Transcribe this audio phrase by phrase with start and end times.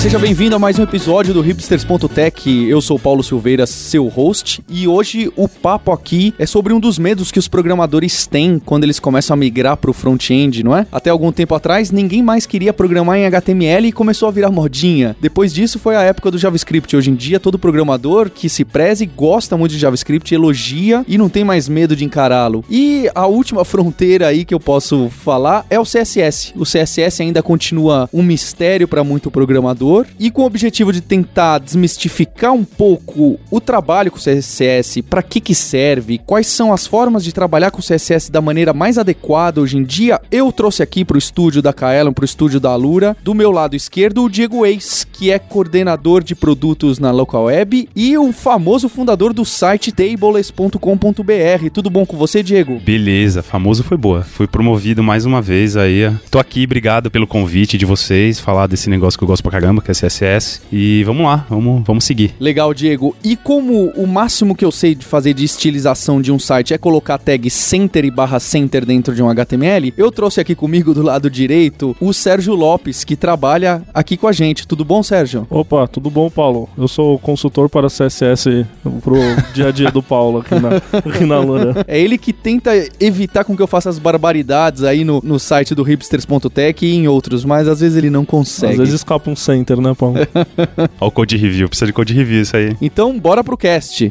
[0.00, 2.66] Seja bem-vindo a mais um episódio do Hipsters.tech.
[2.66, 6.98] Eu sou Paulo Silveira, seu host, e hoje o papo aqui é sobre um dos
[6.98, 10.86] medos que os programadores têm quando eles começam a migrar para o front-end, não é?
[10.90, 15.14] Até algum tempo atrás, ninguém mais queria programar em HTML e começou a virar modinha.
[15.20, 16.96] Depois disso foi a época do JavaScript.
[16.96, 21.28] Hoje em dia, todo programador que se preze gosta muito de JavaScript, elogia e não
[21.28, 22.64] tem mais medo de encará-lo.
[22.70, 26.54] E a última fronteira aí que eu posso falar é o CSS.
[26.56, 31.58] O CSS ainda continua um mistério para muito programador e com o objetivo de tentar
[31.58, 36.86] desmistificar um pouco o trabalho com o CSS, para que que serve, quais são as
[36.86, 40.82] formas de trabalhar com o CSS da maneira mais adequada hoje em dia, eu trouxe
[40.82, 44.24] aqui para o estúdio da Kaelon, para o estúdio da Alura, do meu lado esquerdo,
[44.24, 49.32] o Diego Eis, que é coordenador de produtos na Local Web e o famoso fundador
[49.32, 51.70] do site tables.com.br.
[51.72, 52.80] Tudo bom com você, Diego?
[52.80, 54.22] Beleza, famoso foi boa.
[54.22, 56.10] Fui promovido mais uma vez aí.
[56.30, 59.79] Tô aqui, obrigado pelo convite de vocês, falar desse negócio que eu gosto pra caramba
[59.80, 60.60] caramba, que é CSS.
[60.70, 62.34] E vamos lá, vamos, vamos seguir.
[62.38, 63.16] Legal, Diego.
[63.24, 66.78] E como o máximo que eu sei de fazer de estilização de um site é
[66.78, 71.02] colocar tag center e barra center dentro de um HTML, eu trouxe aqui comigo do
[71.02, 74.66] lado direito o Sérgio Lopes, que trabalha aqui com a gente.
[74.66, 75.46] Tudo bom, Sérgio?
[75.50, 76.68] Opa, tudo bom, Paulo?
[76.76, 78.66] Eu sou consultor para CSS
[79.02, 79.16] pro
[79.54, 81.84] dia a dia do Paulo aqui na, aqui na Lura.
[81.86, 82.70] É ele que tenta
[83.00, 87.08] evitar com que eu faça as barbaridades aí no, no site do hipsters.tech e em
[87.08, 88.72] outros, mas às vezes ele não consegue.
[88.72, 90.16] Às vezes escapa um Center, né, Paulo?
[91.00, 92.76] Olha o code review, precisa de code review isso aí.
[92.80, 94.08] Então, bora pro cast.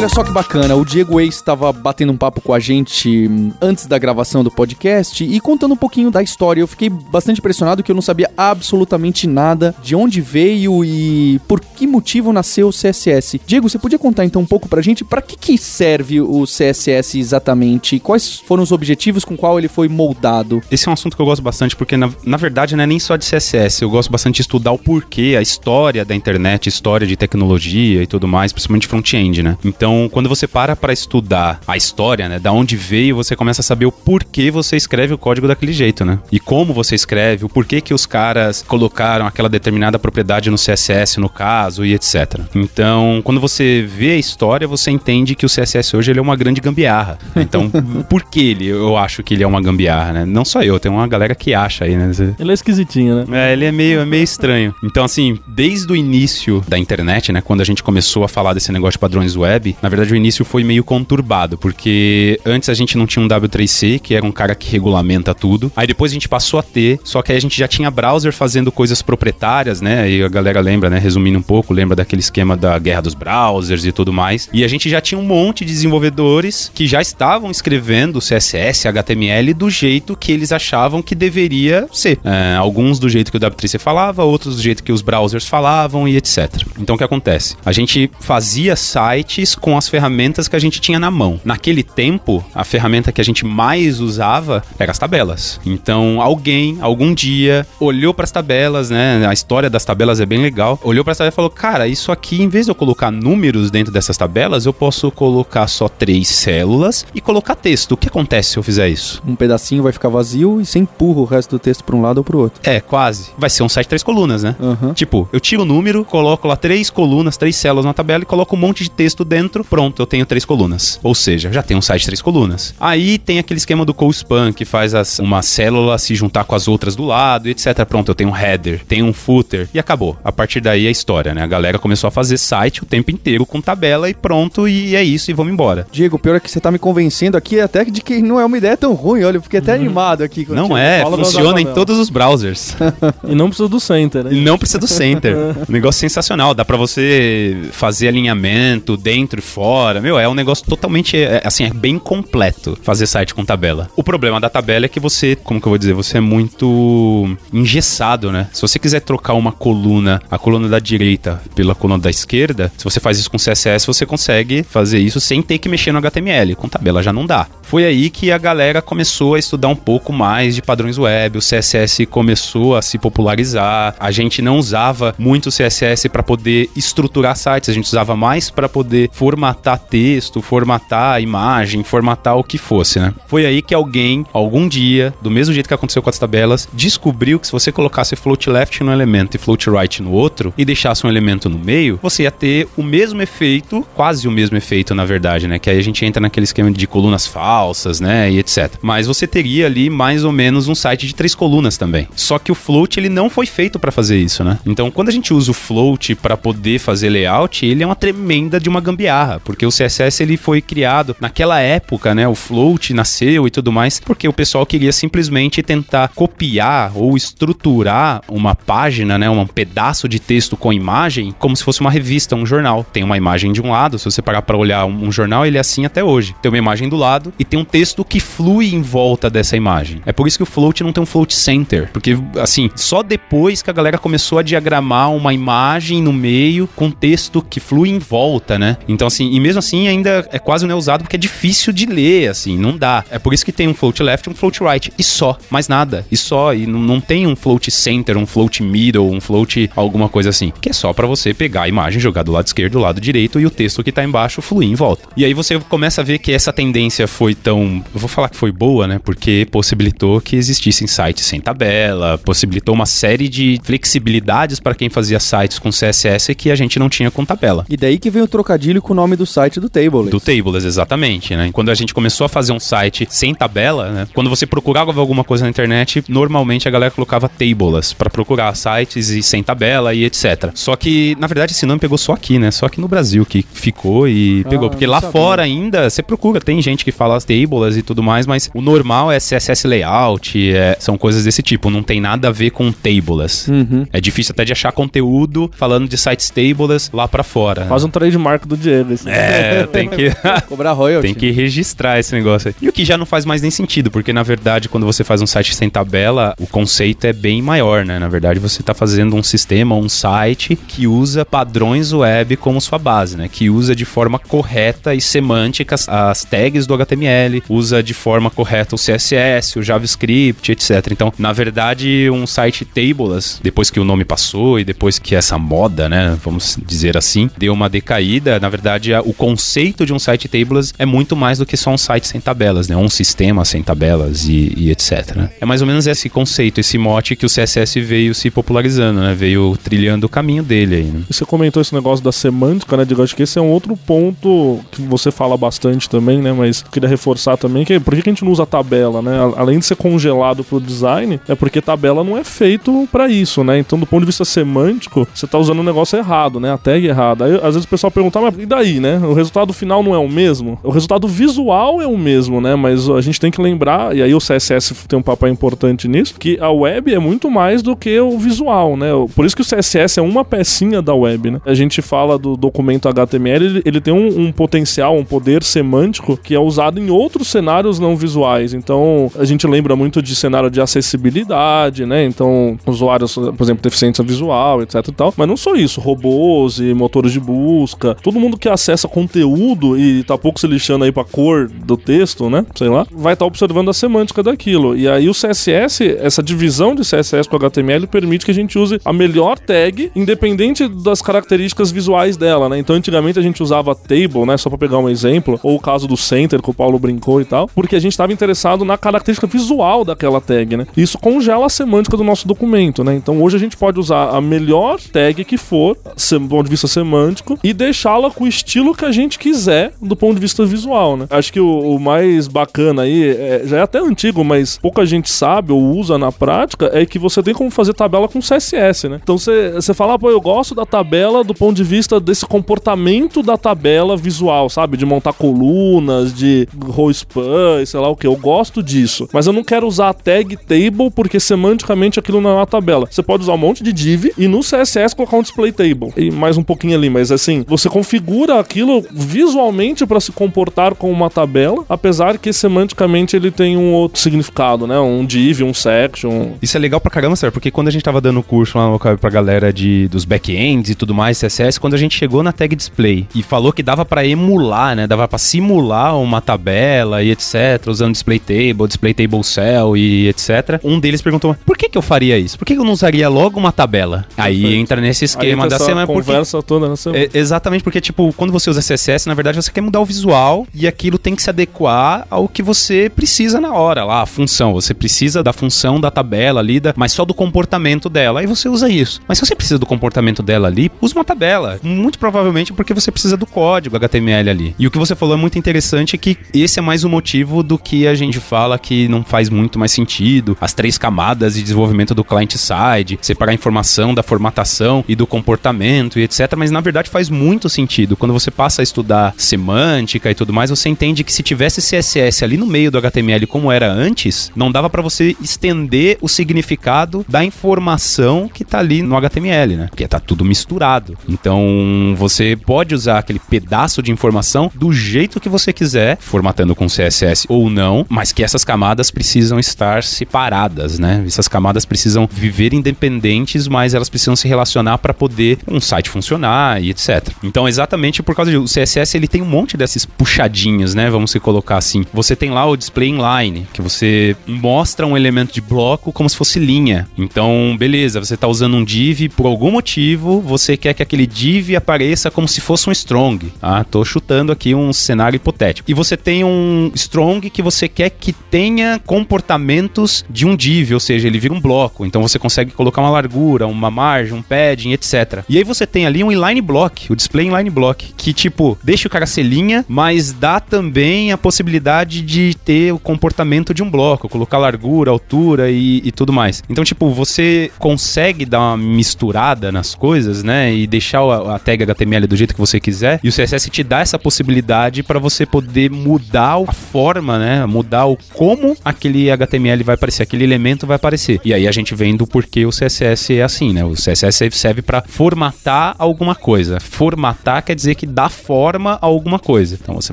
[0.00, 3.84] Olha só que bacana, o Diego Ace estava batendo um papo com a gente antes
[3.84, 6.62] da gravação do podcast e contando um pouquinho da história.
[6.62, 11.60] Eu fiquei bastante impressionado que eu não sabia absolutamente nada de onde veio e por
[11.60, 13.42] que motivo nasceu o CSS.
[13.44, 17.18] Diego, você podia contar então um pouco pra gente para que, que serve o CSS
[17.18, 18.00] exatamente?
[18.00, 20.62] Quais foram os objetivos com qual ele foi moldado?
[20.70, 22.98] Esse é um assunto que eu gosto bastante porque, na, na verdade, não é nem
[22.98, 23.82] só de CSS.
[23.82, 28.06] Eu gosto bastante de estudar o porquê, a história da internet, história de tecnologia e
[28.06, 29.58] tudo mais, principalmente front-end, né?
[29.62, 33.64] Então, quando você para para estudar a história, né, da onde veio, você começa a
[33.64, 36.18] saber o porquê você escreve o código daquele jeito, né?
[36.30, 41.18] E como você escreve, o porquê que os caras colocaram aquela determinada propriedade no CSS,
[41.18, 42.40] no caso, e etc.
[42.54, 46.36] Então, quando você vê a história, você entende que o CSS hoje ele é uma
[46.36, 47.18] grande gambiarra.
[47.36, 47.70] Então,
[48.08, 50.24] por que ele, eu acho que ele é uma gambiarra, né?
[50.24, 52.10] Não só eu, tem uma galera que acha aí, né?
[52.38, 53.50] Ele é esquisitinho, né?
[53.50, 54.74] É, ele é meio, é meio estranho.
[54.82, 58.72] Então, assim, desde o início da internet, né, quando a gente começou a falar desse
[58.72, 62.96] negócio de padrões web, na verdade o início foi meio conturbado, porque antes a gente
[62.96, 65.70] não tinha um W3C, que era um cara que regulamenta tudo.
[65.76, 68.32] Aí depois a gente passou a ter, só que aí a gente já tinha browser
[68.32, 70.10] fazendo coisas proprietárias, né?
[70.10, 70.98] E a galera lembra, né?
[70.98, 74.48] Resumindo um pouco, lembra daquele esquema da guerra dos browsers e tudo mais.
[74.52, 79.54] E a gente já tinha um monte de desenvolvedores que já estavam escrevendo CSS, HTML
[79.54, 82.18] do jeito que eles achavam que deveria ser.
[82.24, 86.06] É, alguns do jeito que o W3C falava, outros do jeito que os browsers falavam
[86.06, 86.62] e etc.
[86.78, 87.56] Então o que acontece?
[87.64, 91.40] A gente fazia sites com as ferramentas que a gente tinha na mão.
[91.44, 95.60] Naquele tempo, a ferramenta que a gente mais usava era as tabelas.
[95.64, 99.26] Então, alguém, algum dia, olhou para as tabelas, né?
[99.26, 100.78] A história das tabelas é bem legal.
[100.82, 103.70] Olhou para as tabelas e falou: "Cara, isso aqui, em vez de eu colocar números
[103.70, 107.92] dentro dessas tabelas, eu posso colocar só três células e colocar texto.
[107.92, 111.20] O que acontece se eu fizer isso?" Um pedacinho vai ficar vazio e você empurra
[111.20, 112.60] o resto do texto para um lado ou para o outro.
[112.62, 113.30] É, quase.
[113.36, 114.56] Vai ser um site três colunas, né?
[114.58, 114.92] Uhum.
[114.94, 118.56] Tipo, eu tiro o número, coloco lá três colunas, três células na tabela e coloco
[118.56, 119.49] um monte de texto dentro.
[119.64, 120.98] Pronto, eu tenho três colunas.
[121.02, 122.74] Ou seja, já tenho um site de três colunas.
[122.80, 126.68] Aí tem aquele esquema do co-span, que faz as, uma célula se juntar com as
[126.68, 127.84] outras do lado, etc.
[127.84, 130.16] Pronto, eu tenho um header, tenho um footer e acabou.
[130.24, 131.42] A partir daí é a história, né?
[131.42, 135.02] A galera começou a fazer site o tempo inteiro com tabela e pronto, e é
[135.02, 135.86] isso, e vamos embora.
[135.90, 138.44] Diego, o pior é que você tá me convencendo aqui até de que não é
[138.44, 139.24] uma ideia tão ruim.
[139.24, 140.46] Olha, eu fiquei até animado aqui.
[140.48, 142.76] Não é, funciona em todos os browsers.
[143.26, 144.32] E não precisa do Center, né?
[144.32, 145.36] E não precisa do center.
[145.36, 146.54] um negócio sensacional.
[146.54, 150.00] Dá pra você fazer alinhamento dentro e fora.
[150.00, 153.88] Meu, é um negócio totalmente, é, assim, é bem completo fazer site com tabela.
[153.96, 157.36] O problema da tabela é que você, como que eu vou dizer, você é muito
[157.52, 158.48] engessado, né?
[158.52, 162.84] Se você quiser trocar uma coluna, a coluna da direita pela coluna da esquerda, se
[162.84, 166.54] você faz isso com CSS, você consegue fazer isso sem ter que mexer no HTML.
[166.54, 167.46] Com tabela já não dá.
[167.70, 171.40] Foi aí que a galera começou a estudar um pouco mais de padrões web, o
[171.40, 173.94] CSS começou a se popularizar.
[174.00, 178.68] A gente não usava muito CSS para poder estruturar sites, a gente usava mais para
[178.68, 183.14] poder formatar texto, formatar imagem, formatar o que fosse, né?
[183.28, 187.38] Foi aí que alguém, algum dia, do mesmo jeito que aconteceu com as tabelas, descobriu
[187.38, 191.06] que se você colocasse float left no elemento e float right no outro e deixasse
[191.06, 195.04] um elemento no meio, você ia ter o mesmo efeito, quase o mesmo efeito, na
[195.04, 195.60] verdade, né?
[195.60, 197.59] Que aí a gente entra naquele esquema de colunas falsas,
[198.00, 198.30] né?
[198.30, 198.72] E etc.
[198.82, 202.08] Mas você teria ali mais ou menos um site de três colunas também.
[202.14, 204.58] Só que o float ele não foi feito para fazer isso, né?
[204.66, 208.58] Então, quando a gente usa o float para poder fazer layout, ele é uma tremenda
[208.60, 212.26] de uma gambiarra, porque o CSS ele foi criado naquela época, né?
[212.26, 218.22] O float nasceu e tudo mais, porque o pessoal queria simplesmente tentar copiar ou estruturar
[218.28, 219.28] uma página, né?
[219.28, 222.84] Um pedaço de texto com imagem, como se fosse uma revista, um jornal.
[222.84, 225.56] Tem uma imagem de um lado, se você parar para olhar um, um jornal, ele
[225.56, 226.34] é assim até hoje.
[226.42, 230.00] Tem uma imagem do lado e tem um texto que flui em volta dessa imagem.
[230.06, 233.60] É por isso que o float não tem um float center, porque assim, só depois
[233.60, 237.98] que a galera começou a diagramar uma imagem no meio com texto que flui em
[237.98, 238.76] volta, né?
[238.88, 241.86] Então assim, e mesmo assim ainda é quase não é usado porque é difícil de
[241.86, 243.04] ler, assim, não dá.
[243.10, 245.66] É por isso que tem um float left e um float right e só, mais
[245.66, 249.68] nada, e só, e não, não tem um float center, um float middle, um float
[249.74, 252.74] alguma coisa assim, que é só para você pegar a imagem, jogar do lado esquerdo,
[252.74, 255.08] do lado direito e o texto que tá embaixo fluir em volta.
[255.16, 258.36] E aí você começa a ver que essa tendência foi tão, eu vou falar que
[258.36, 259.00] foi boa, né?
[259.02, 265.18] Porque possibilitou que existissem sites sem tabela, possibilitou uma série de flexibilidades para quem fazia
[265.18, 267.64] sites com CSS que a gente não tinha com tabela.
[267.68, 270.10] E daí que vem o trocadilho com o nome do site do Tables.
[270.10, 271.50] Do Tables, exatamente, né?
[271.52, 274.08] Quando a gente começou a fazer um site sem tabela, né?
[274.14, 279.08] Quando você procurava alguma coisa na internet, normalmente a galera colocava Tables para procurar sites
[279.08, 280.50] e sem tabela e etc.
[280.54, 282.50] Só que, na verdade, esse nome pegou só aqui, né?
[282.50, 284.66] Só aqui no Brasil que ficou e pegou.
[284.66, 285.12] Ah, Porque não lá sabia.
[285.12, 289.12] fora ainda, você procura, tem gente que fala Tables e tudo mais, mas o normal
[289.12, 293.46] é CSS Layout, é- são coisas desse tipo, não tem nada a ver com Tables.
[293.48, 293.86] Uhum.
[293.92, 297.66] É difícil até de achar conteúdo falando de sites Tables lá pra fora.
[297.66, 298.92] Faz um trademark do Diego.
[298.94, 299.08] assim.
[299.10, 300.10] É, tem que.
[300.48, 301.06] Cobrar royalty.
[301.06, 302.54] Tem que registrar esse negócio aí.
[302.60, 305.22] E o que já não faz mais nem sentido, porque na verdade, quando você faz
[305.22, 307.98] um site sem tabela, o conceito é bem maior, né?
[307.98, 312.78] Na verdade, você está fazendo um sistema, um site que usa padrões web como sua
[312.78, 313.28] base, né?
[313.30, 318.74] Que usa de forma correta e semântica as tags do HTML, usa de forma correta
[318.74, 320.88] o CSS, o JavaScript, etc.
[320.90, 325.38] Então, na verdade, um site tables, depois que o nome passou e depois que essa
[325.38, 330.28] moda, né, vamos dizer assim, deu uma decaída, na verdade, o conceito de um site
[330.28, 332.76] tables é muito mais do que só um site sem tabelas, né?
[332.76, 335.16] Um sistema sem tabelas e, e etc.
[335.16, 335.30] né?
[335.40, 339.14] É mais ou menos esse conceito, esse mote que o CSS veio se popularizando, né?
[339.14, 341.02] Veio trilhando o caminho dele aí, né?
[341.10, 343.02] Você comentou esse negócio da semântica, né, Diego?
[343.02, 346.32] Acho que esse é um outro ponto que você fala bastante também, né?
[346.32, 349.18] Mas eu queria reforçar também que por que a gente não usa tabela, né?
[349.36, 353.58] Além de ser congelado pro design, é porque tabela não é feito pra isso, né?
[353.58, 356.52] Então, do ponto de vista semântico, você tá usando o negócio errado, né?
[356.52, 357.24] A tag errada.
[357.24, 358.98] Aí, às vezes o pessoal pergunta, "Ah, mas e daí, né?
[358.98, 360.58] O resultado final não é o mesmo?
[360.62, 362.54] O resultado visual é o mesmo, né?
[362.54, 366.14] Mas a gente tem que lembrar, e aí o CSS tem um papel importante nisso,
[366.18, 368.90] que a web é muito mais do que o visual, né?
[369.14, 371.40] Por isso que o CSS é uma pecinha da web, né?
[371.46, 376.16] A gente fala do documento HTML, ele, ele tem um, um potencial, um poder semântico
[376.16, 378.54] que é usado em outros cenários não visuais.
[378.54, 382.04] Então, a gente lembra muito de cenário de acessibilidade, né?
[382.04, 385.14] Então, usuários, por exemplo, deficiência visual, etc e tal.
[385.16, 390.02] Mas não só isso, robôs e motores de busca, todo mundo que acessa conteúdo e
[390.04, 392.44] tá pouco se lixando aí pra cor do texto, né?
[392.54, 394.76] Sei lá, vai estar observando a semântica daquilo.
[394.76, 398.80] E aí o CSS, essa divisão de CSS com HTML permite que a gente use
[398.84, 402.58] a melhor tag, independente das características visuais dela, né?
[402.58, 404.36] Então antigamente a gente usava table, né?
[404.36, 407.24] Só pra pegar um exemplo, ou o caso do center que o Paulo brincou e
[407.24, 410.66] tal, porque a gente estava interessado na característica visual daquela tag, né?
[410.76, 412.94] Isso congela a semântica do nosso documento, né?
[412.94, 416.66] Então hoje a gente pode usar a melhor tag que for, do ponto de vista
[416.66, 420.96] semântico, e deixá-la com o estilo que a gente quiser do ponto de vista visual,
[420.96, 421.06] né?
[421.10, 425.10] Acho que o, o mais bacana aí, é- já é até antigo, mas pouca gente
[425.10, 429.00] sabe ou usa na prática, é que você tem como fazer tabela com CSS, né?
[429.02, 433.22] Então você fala, "Ah, pô, eu gosto da tabela do ponto de vista desse comportamento
[433.22, 434.76] da tabela visual, sabe?
[434.76, 438.06] De montar colunas, de row span, sei lá o que.
[438.06, 439.08] Eu gosto disso.
[439.12, 442.86] Mas eu não quero usar a tag table porque semanticamente aquilo não é uma tabela.
[442.90, 445.92] Você pode usar um monte de div e no CSS colocar um display table.
[445.96, 450.92] E mais um pouquinho ali, mas assim, você configura aquilo visualmente para se comportar como
[450.92, 454.78] uma tabela, apesar que semanticamente ele tem um outro significado, né?
[454.78, 456.32] Um div, um section.
[456.40, 458.78] Isso é legal pra caramba, sério, porque quando a gente tava dando curso lá no-
[458.98, 462.54] pra galera de, dos backends e tudo mais, CSS, quando a gente chegou na tag
[462.56, 467.10] display e falou que dava pra emular, né, dava pra simular uma tabela tabela e
[467.10, 470.60] etc, usando display table, display table cell e etc.
[470.62, 472.38] Um deles perguntou: por que, que eu faria isso?
[472.38, 474.06] Por que eu não usaria logo uma tabela?
[474.16, 474.60] Aí Perfeito.
[474.60, 475.86] entra nesse esquema da semana.
[475.86, 477.04] porque- conversa toda na semana.
[477.04, 480.46] é, exatamente, porque, tipo, quando você usa CSS, na verdade você quer mudar o visual
[480.54, 484.52] e aquilo tem que se adequar ao que você precisa na hora, lá, a função.
[484.52, 488.20] Você precisa da função da tabela ali, da, mas só do comportamento dela.
[488.20, 489.00] Aí você usa isso.
[489.08, 491.58] Mas se você precisa do comportamento dela ali, usa uma tabela.
[491.62, 494.54] Muito provavelmente porque você precisa do código HTML ali.
[494.58, 497.58] E o que você falou é muito interessante que esse é mais um motivo do
[497.58, 500.36] que a gente fala que não faz muito mais sentido.
[500.40, 505.98] As três camadas de desenvolvimento do client-side, separar a informação da formatação e do comportamento
[505.98, 506.34] e etc.
[506.36, 507.96] Mas na verdade faz muito sentido.
[507.96, 512.24] Quando você passa a estudar semântica e tudo mais, você entende que se tivesse CSS
[512.24, 517.04] ali no meio do HTML como era antes, não dava para você estender o significado
[517.08, 519.66] da informação que tá ali no HTML, né?
[519.68, 520.96] Porque tá tudo misturado.
[521.08, 525.98] Então você pode usar aquele pedaço de informação do jeito que você quiser,
[526.40, 531.02] formatando com CSS ou não, mas que essas camadas precisam estar separadas, né?
[531.06, 536.62] Essas camadas precisam viver independentes, mas elas precisam se relacionar para poder um site funcionar
[536.62, 537.08] e etc.
[537.22, 540.88] Então, exatamente por causa disso, o CSS ele tem um monte dessas puxadinhas, né?
[540.90, 541.84] Vamos se colocar assim.
[541.92, 546.16] Você tem lá o display inline, que você mostra um elemento de bloco como se
[546.16, 546.88] fosse linha.
[546.96, 551.54] Então, beleza, você tá usando um div por algum motivo, você quer que aquele div
[551.56, 553.32] apareça como se fosse um strong.
[553.42, 555.70] Ah, tô chutando aqui um cenário hipotético.
[555.70, 556.29] E você tem um
[556.74, 561.40] strong que você quer que tenha comportamentos de um div, ou seja, ele vira um
[561.40, 561.84] bloco.
[561.84, 565.24] Então você consegue colocar uma largura, uma margem, um padding, etc.
[565.28, 568.88] E aí você tem ali um inline block, o display inline block, que tipo, deixa
[568.88, 573.70] o cara ser linha, mas dá também a possibilidade de ter o comportamento de um
[573.70, 576.42] bloco, colocar largura, altura e, e tudo mais.
[576.48, 580.52] Então, tipo, você consegue dar uma misturada nas coisas, né?
[580.54, 583.00] E deixar a, a tag HTML do jeito que você quiser.
[583.02, 587.46] E o CSS te dá essa possibilidade para você poder mudar a forma, né?
[587.46, 591.20] Mudar o como aquele HTML vai aparecer, aquele elemento vai aparecer.
[591.24, 593.64] E aí a gente vem do porquê o CSS é assim, né?
[593.64, 596.60] O CSS serve para formatar alguma coisa.
[596.60, 599.58] Formatar quer dizer que dá forma a alguma coisa.
[599.60, 599.92] Então você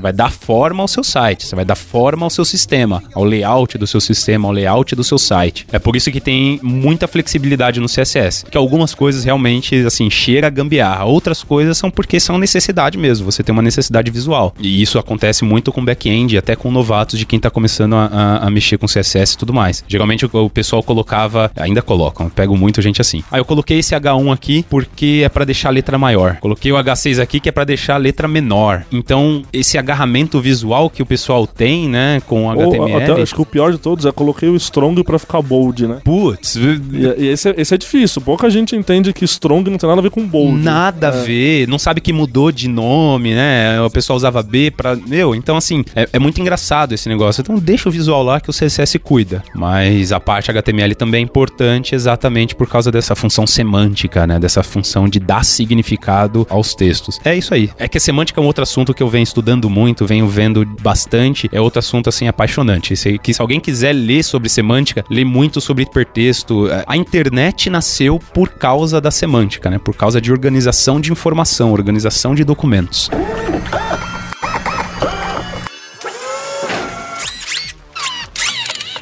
[0.00, 3.78] vai dar forma ao seu site, você vai dar forma ao seu sistema, ao layout
[3.78, 5.66] do seu sistema, ao layout do seu site.
[5.72, 10.46] É por isso que tem muita flexibilidade no CSS, que algumas coisas realmente assim cheira
[10.46, 13.30] a gambiarra, outras coisas são porque são necessidade mesmo.
[13.30, 14.54] Você tem uma necessidade visual.
[14.58, 18.46] E isso acontece muito com back-end, até com novatos de quem tá começando a, a-
[18.46, 19.84] a mexer com CSS e tudo mais.
[19.86, 23.22] Geralmente o, o pessoal colocava, ainda colocam, pego muito gente assim.
[23.30, 26.36] Ah, eu coloquei esse H1 aqui porque é para deixar a letra maior.
[26.40, 28.84] Coloquei o H6 aqui que é para deixar a letra menor.
[28.92, 33.02] Então, esse agarramento visual que o pessoal tem, né, com o Ou, HTML.
[33.12, 35.98] até, acho que o pior de todos é coloquei o strong pra ficar bold, né?
[36.04, 36.80] Putz, E,
[37.18, 38.22] e esse, é- esse é difícil.
[38.22, 40.62] Pouca gente entende que strong não tem nada a ver com bold.
[40.62, 41.22] Nada a É.
[41.22, 43.80] ver, não sabe que mudou de nome, né?
[43.82, 44.96] O pessoal usava B pra.
[44.96, 47.40] Meu, então assim, é, é muito engraçado esse negócio.
[47.40, 49.42] Então deixa o visual lá que o CSS cuida.
[49.54, 54.38] Mas a parte HTML também é importante exatamente por causa dessa função semântica, né?
[54.38, 57.18] Dessa função de dar significado aos textos.
[57.24, 57.70] É isso aí.
[57.78, 60.64] É que a semântica é um outro assunto que eu venho estudando muito, venho vendo
[60.80, 61.48] bastante.
[61.52, 62.96] É outro assunto, assim, apaixonante.
[62.96, 66.68] Se, que se alguém quiser ler sobre semântica, lê muito sobre hipertexto.
[66.86, 69.78] A internet nasceu por causa da semântica, né?
[69.78, 73.10] Por causa de organização de informação, organização de documentos.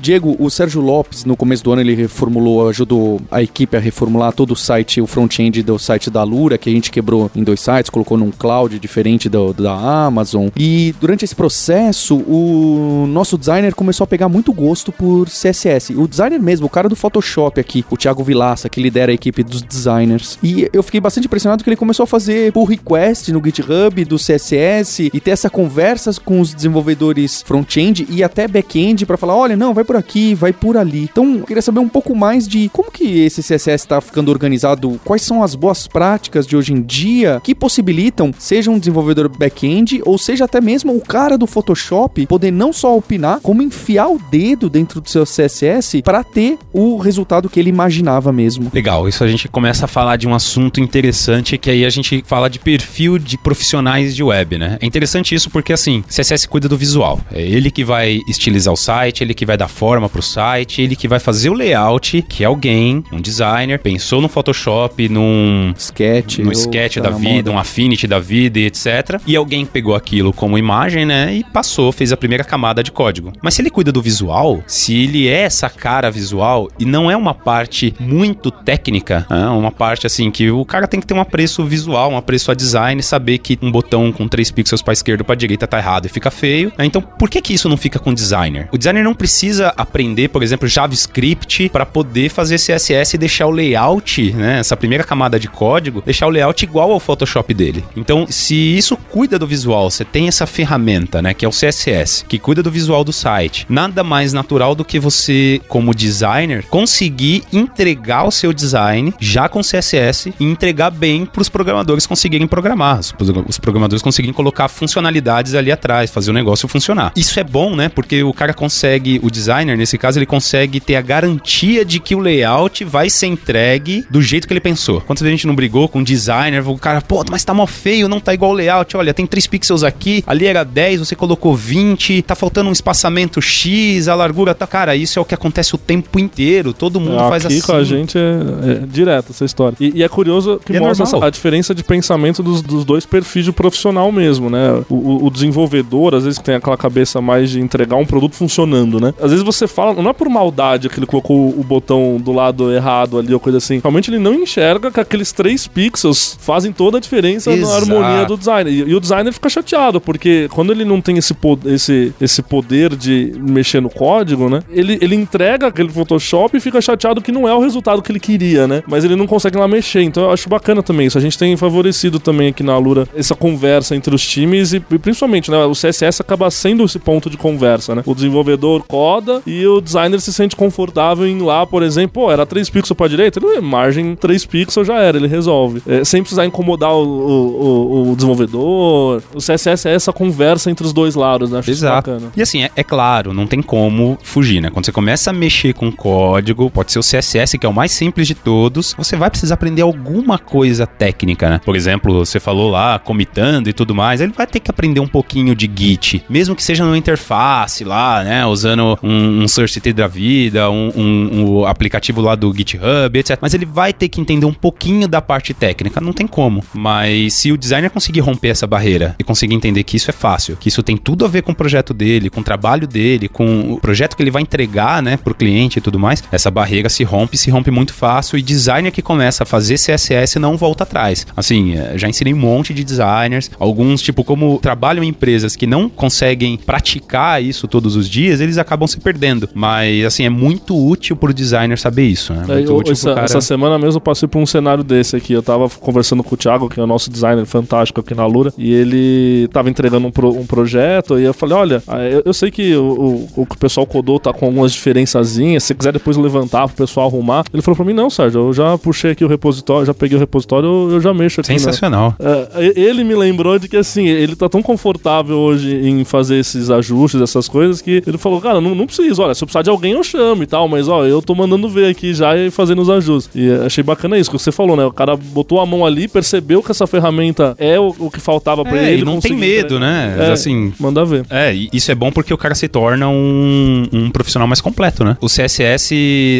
[0.06, 4.32] Diego, o Sérgio Lopes, no começo do ano, ele reformulou, ajudou a equipe a reformular
[4.32, 7.58] todo o site, o front-end do site da Lura, que a gente quebrou em dois
[7.58, 10.46] sites, colocou num cloud diferente do, da Amazon.
[10.56, 15.96] E durante esse processo, o nosso designer começou a pegar muito gosto por CSS.
[15.96, 19.42] O designer mesmo, o cara do Photoshop aqui, o Thiago Vilaça, que lidera a equipe
[19.42, 20.38] dos designers.
[20.40, 24.18] E eu fiquei bastante impressionado que ele começou a fazer pull request no GitHub do
[24.18, 29.56] CSS e ter essa conversa com os desenvolvedores front-end e até back-end para falar, olha,
[29.56, 31.04] não, vai por aqui, vai por ali.
[31.04, 35.00] Então, eu queria saber um pouco mais de como que esse CSS está ficando organizado,
[35.04, 40.02] quais são as boas práticas de hoje em dia que possibilitam, seja um desenvolvedor back-end
[40.04, 44.20] ou seja até mesmo o cara do Photoshop poder não só opinar, como enfiar o
[44.30, 48.70] dedo dentro do seu CSS para ter o resultado que ele imaginava mesmo.
[48.72, 52.22] Legal, isso a gente começa a falar de um assunto interessante que aí a gente
[52.26, 54.78] fala de perfil de profissionais de web, né?
[54.80, 57.20] É interessante isso porque assim, CSS cuida do visual.
[57.32, 60.82] É ele que vai estilizar o site, ele que vai dar forma forma pro site,
[60.82, 66.38] ele que vai fazer o layout, que alguém, um designer, pensou no Photoshop, num Sketch.
[66.38, 67.52] no sketch tá da vida, moda.
[67.52, 69.20] um Affinity da vida e etc.
[69.24, 71.34] E alguém pegou aquilo como imagem, né?
[71.34, 73.32] E passou, fez a primeira camada de código.
[73.40, 77.16] Mas se ele cuida do visual, se ele é essa cara visual e não é
[77.16, 81.20] uma parte muito técnica, né, uma parte assim que o cara tem que ter um
[81.20, 85.22] apreço visual, um apreço a design, saber que um botão com 3 pixels pra esquerda
[85.22, 86.72] ou pra direita tá errado e fica feio.
[86.76, 86.84] né?
[86.84, 88.68] Então, por que que isso não fica com o designer?
[88.72, 93.50] O designer não precisa aprender, por exemplo, JavaScript para poder fazer CSS e deixar o
[93.50, 97.84] layout, né, essa primeira camada de código, deixar o layout igual ao Photoshop dele.
[97.96, 102.24] Então, se isso cuida do visual, você tem essa ferramenta, né, que é o CSS,
[102.26, 103.66] que cuida do visual do site.
[103.68, 109.60] Nada mais natural do que você, como designer, conseguir entregar o seu design já com
[109.60, 114.68] CSS e entregar bem para os programadores conseguirem programar, os pro- os programadores conseguirem colocar
[114.68, 117.12] funcionalidades ali atrás, fazer o negócio funcionar.
[117.16, 117.88] Isso é bom, né?
[117.88, 119.30] Porque o cara consegue, o
[119.66, 124.04] designer, nesse caso, ele consegue ter a garantia de que o layout vai ser entregue
[124.10, 125.00] do jeito que ele pensou.
[125.00, 127.66] Quantas vezes a gente não brigou com o designer, o cara, pô, mas tá mal
[127.66, 128.96] feio, não tá igual o layout.
[128.96, 133.40] Olha, tem 3 pixels aqui, ali era 10, você colocou 20, tá faltando um espaçamento
[133.42, 134.66] X, a largura tá.
[134.66, 136.72] Cara, isso é o que acontece o tempo inteiro.
[136.72, 137.60] Todo mundo Aqui faz assim.
[137.60, 139.76] com a gente é, é direto essa história.
[139.80, 141.24] E, e é curioso que é mostra normal.
[141.24, 144.82] a diferença de pensamento dos, dos dois perfis de profissional mesmo, né?
[144.88, 149.00] O, o- o desenvolvedor, às vezes, tem aquela cabeça mais de entregar um produto funcionando,
[149.00, 149.14] né?
[149.20, 152.72] Às vezes você fala, não é por maldade que ele colocou o botão do lado
[152.72, 153.80] errado ali ou coisa assim.
[153.82, 157.74] Realmente ele não enxerga que aqueles três pixels fazem toda a diferença na Exato.
[157.76, 158.70] harmonia do designer.
[158.72, 162.42] E, e o designer fica chateado, porque quando ele não tem esse, po- esse, esse
[162.42, 164.60] poder de mexer no código, né?
[164.70, 168.20] Ele, ele entrega aquele Photoshop e fica chateado que não é o resultado que ele
[168.20, 168.82] queria, né?
[168.86, 170.02] Mas ele não consegue lá mexer.
[170.02, 171.16] Então eu acho bacana também isso.
[171.16, 174.98] A gente tem favorecido também aqui na Alura essa conversa entre os times e, e
[174.98, 175.64] principalmente, né?
[175.64, 178.02] O CSS acaba sendo esse ponto de conversa, né?
[178.06, 182.30] O desenvolvedor coda e o designer se sente confortável em ir lá, por exemplo, pô,
[182.32, 185.82] era 3 pixels pra direita, ele, margem 3 pixels já era, ele resolve.
[185.86, 189.22] É, sem precisar incomodar o, o- o- desenvolvedor.
[189.34, 191.58] O CSS é essa conversa entre os dois lados, né?
[191.58, 192.10] Acho Exato.
[192.10, 192.32] bacana.
[192.36, 194.70] E assim, é, é claro, não tem como fugir, né?
[194.70, 197.92] Quando você começa a mexer com código, pode ser o CSS, que é o mais
[197.92, 201.60] simples de todos, você vai precisar aprender alguma coisa técnica, né?
[201.64, 205.08] Por exemplo, você falou lá, comitando e tudo mais, ele vai ter que aprender um
[205.08, 208.46] pouquinho de Git, mesmo que seja numa interface lá, né?
[208.46, 211.30] Usando um, um Source da vida, um, um-
[211.60, 213.38] um aplicativo lá do GitHub, etc.
[213.40, 216.62] Mas ele vai ter que entender um pouquinho da parte técnica, não tem como.
[216.74, 220.56] Mas se o designer conseguir romper essa barreira e conseguir entender que isso é fácil,
[220.56, 223.72] que isso tem tudo a ver com o projeto dele, com o trabalho dele, com
[223.74, 227.04] o projeto que ele vai entregar, né, pro cliente e tudo mais, essa barreira se
[227.04, 231.26] rompe, se rompe muito fácil e designer que começa a fazer CSS não volta atrás.
[231.36, 235.66] Assim, eh, já ensinei um monte de designers, alguns, tipo, como trabalham em empresas que
[235.66, 239.15] não conseguem praticar isso todos os dias, eles acabam se perdendo.
[239.54, 242.44] Mas, assim, é muito útil pro designer saber isso, né?
[242.48, 243.24] É, Muito eu- útil essa, cara...
[243.24, 245.32] essa semana mesmo eu passei por um cenário desse aqui.
[245.32, 248.52] Eu tava conversando com o Thiago, que é o nosso designer fantástico aqui na Lura,
[248.58, 252.32] e ele tava entregando um, pro- um projeto, e eu falei: olha, ah, eu, eu
[252.34, 256.16] sei que o, o, o pessoal codou tá com algumas diferençazinhas, se você quiser depois
[256.16, 257.44] levantar pro pessoal arrumar.
[257.52, 260.20] Ele falou pra mim: não, Sérgio, eu já puxei aqui o repositório, já peguei o
[260.20, 261.52] repositório, eu, eu já mexo aqui.
[261.52, 262.14] né?" Sensacional.
[262.18, 266.36] É, e- ele me lembrou de que assim, ele tá tão confortável hoje em fazer
[266.36, 269.62] esses ajustes, essas coisas, que ele falou, cara, não, não precisa, olha, se eu precisar
[269.62, 272.50] de alguém eu chamo e tal, mas ó, eu tô mandando ver aqui já e
[272.50, 273.34] fazendo os ajustes.
[273.34, 274.84] E achei bacana isso que você falou, né?
[274.84, 278.64] O cara botou a mão ali, percebeu que essa ferramenta é o, o que faltava
[278.64, 279.02] pra É, ele.
[279.02, 280.16] e não tem medo, né?
[280.18, 281.24] É, Assim, Manda ver.
[281.30, 285.04] É, e isso é bom porque o cara se torna um, um profissional mais completo,
[285.04, 285.16] né?
[285.20, 285.92] O CSS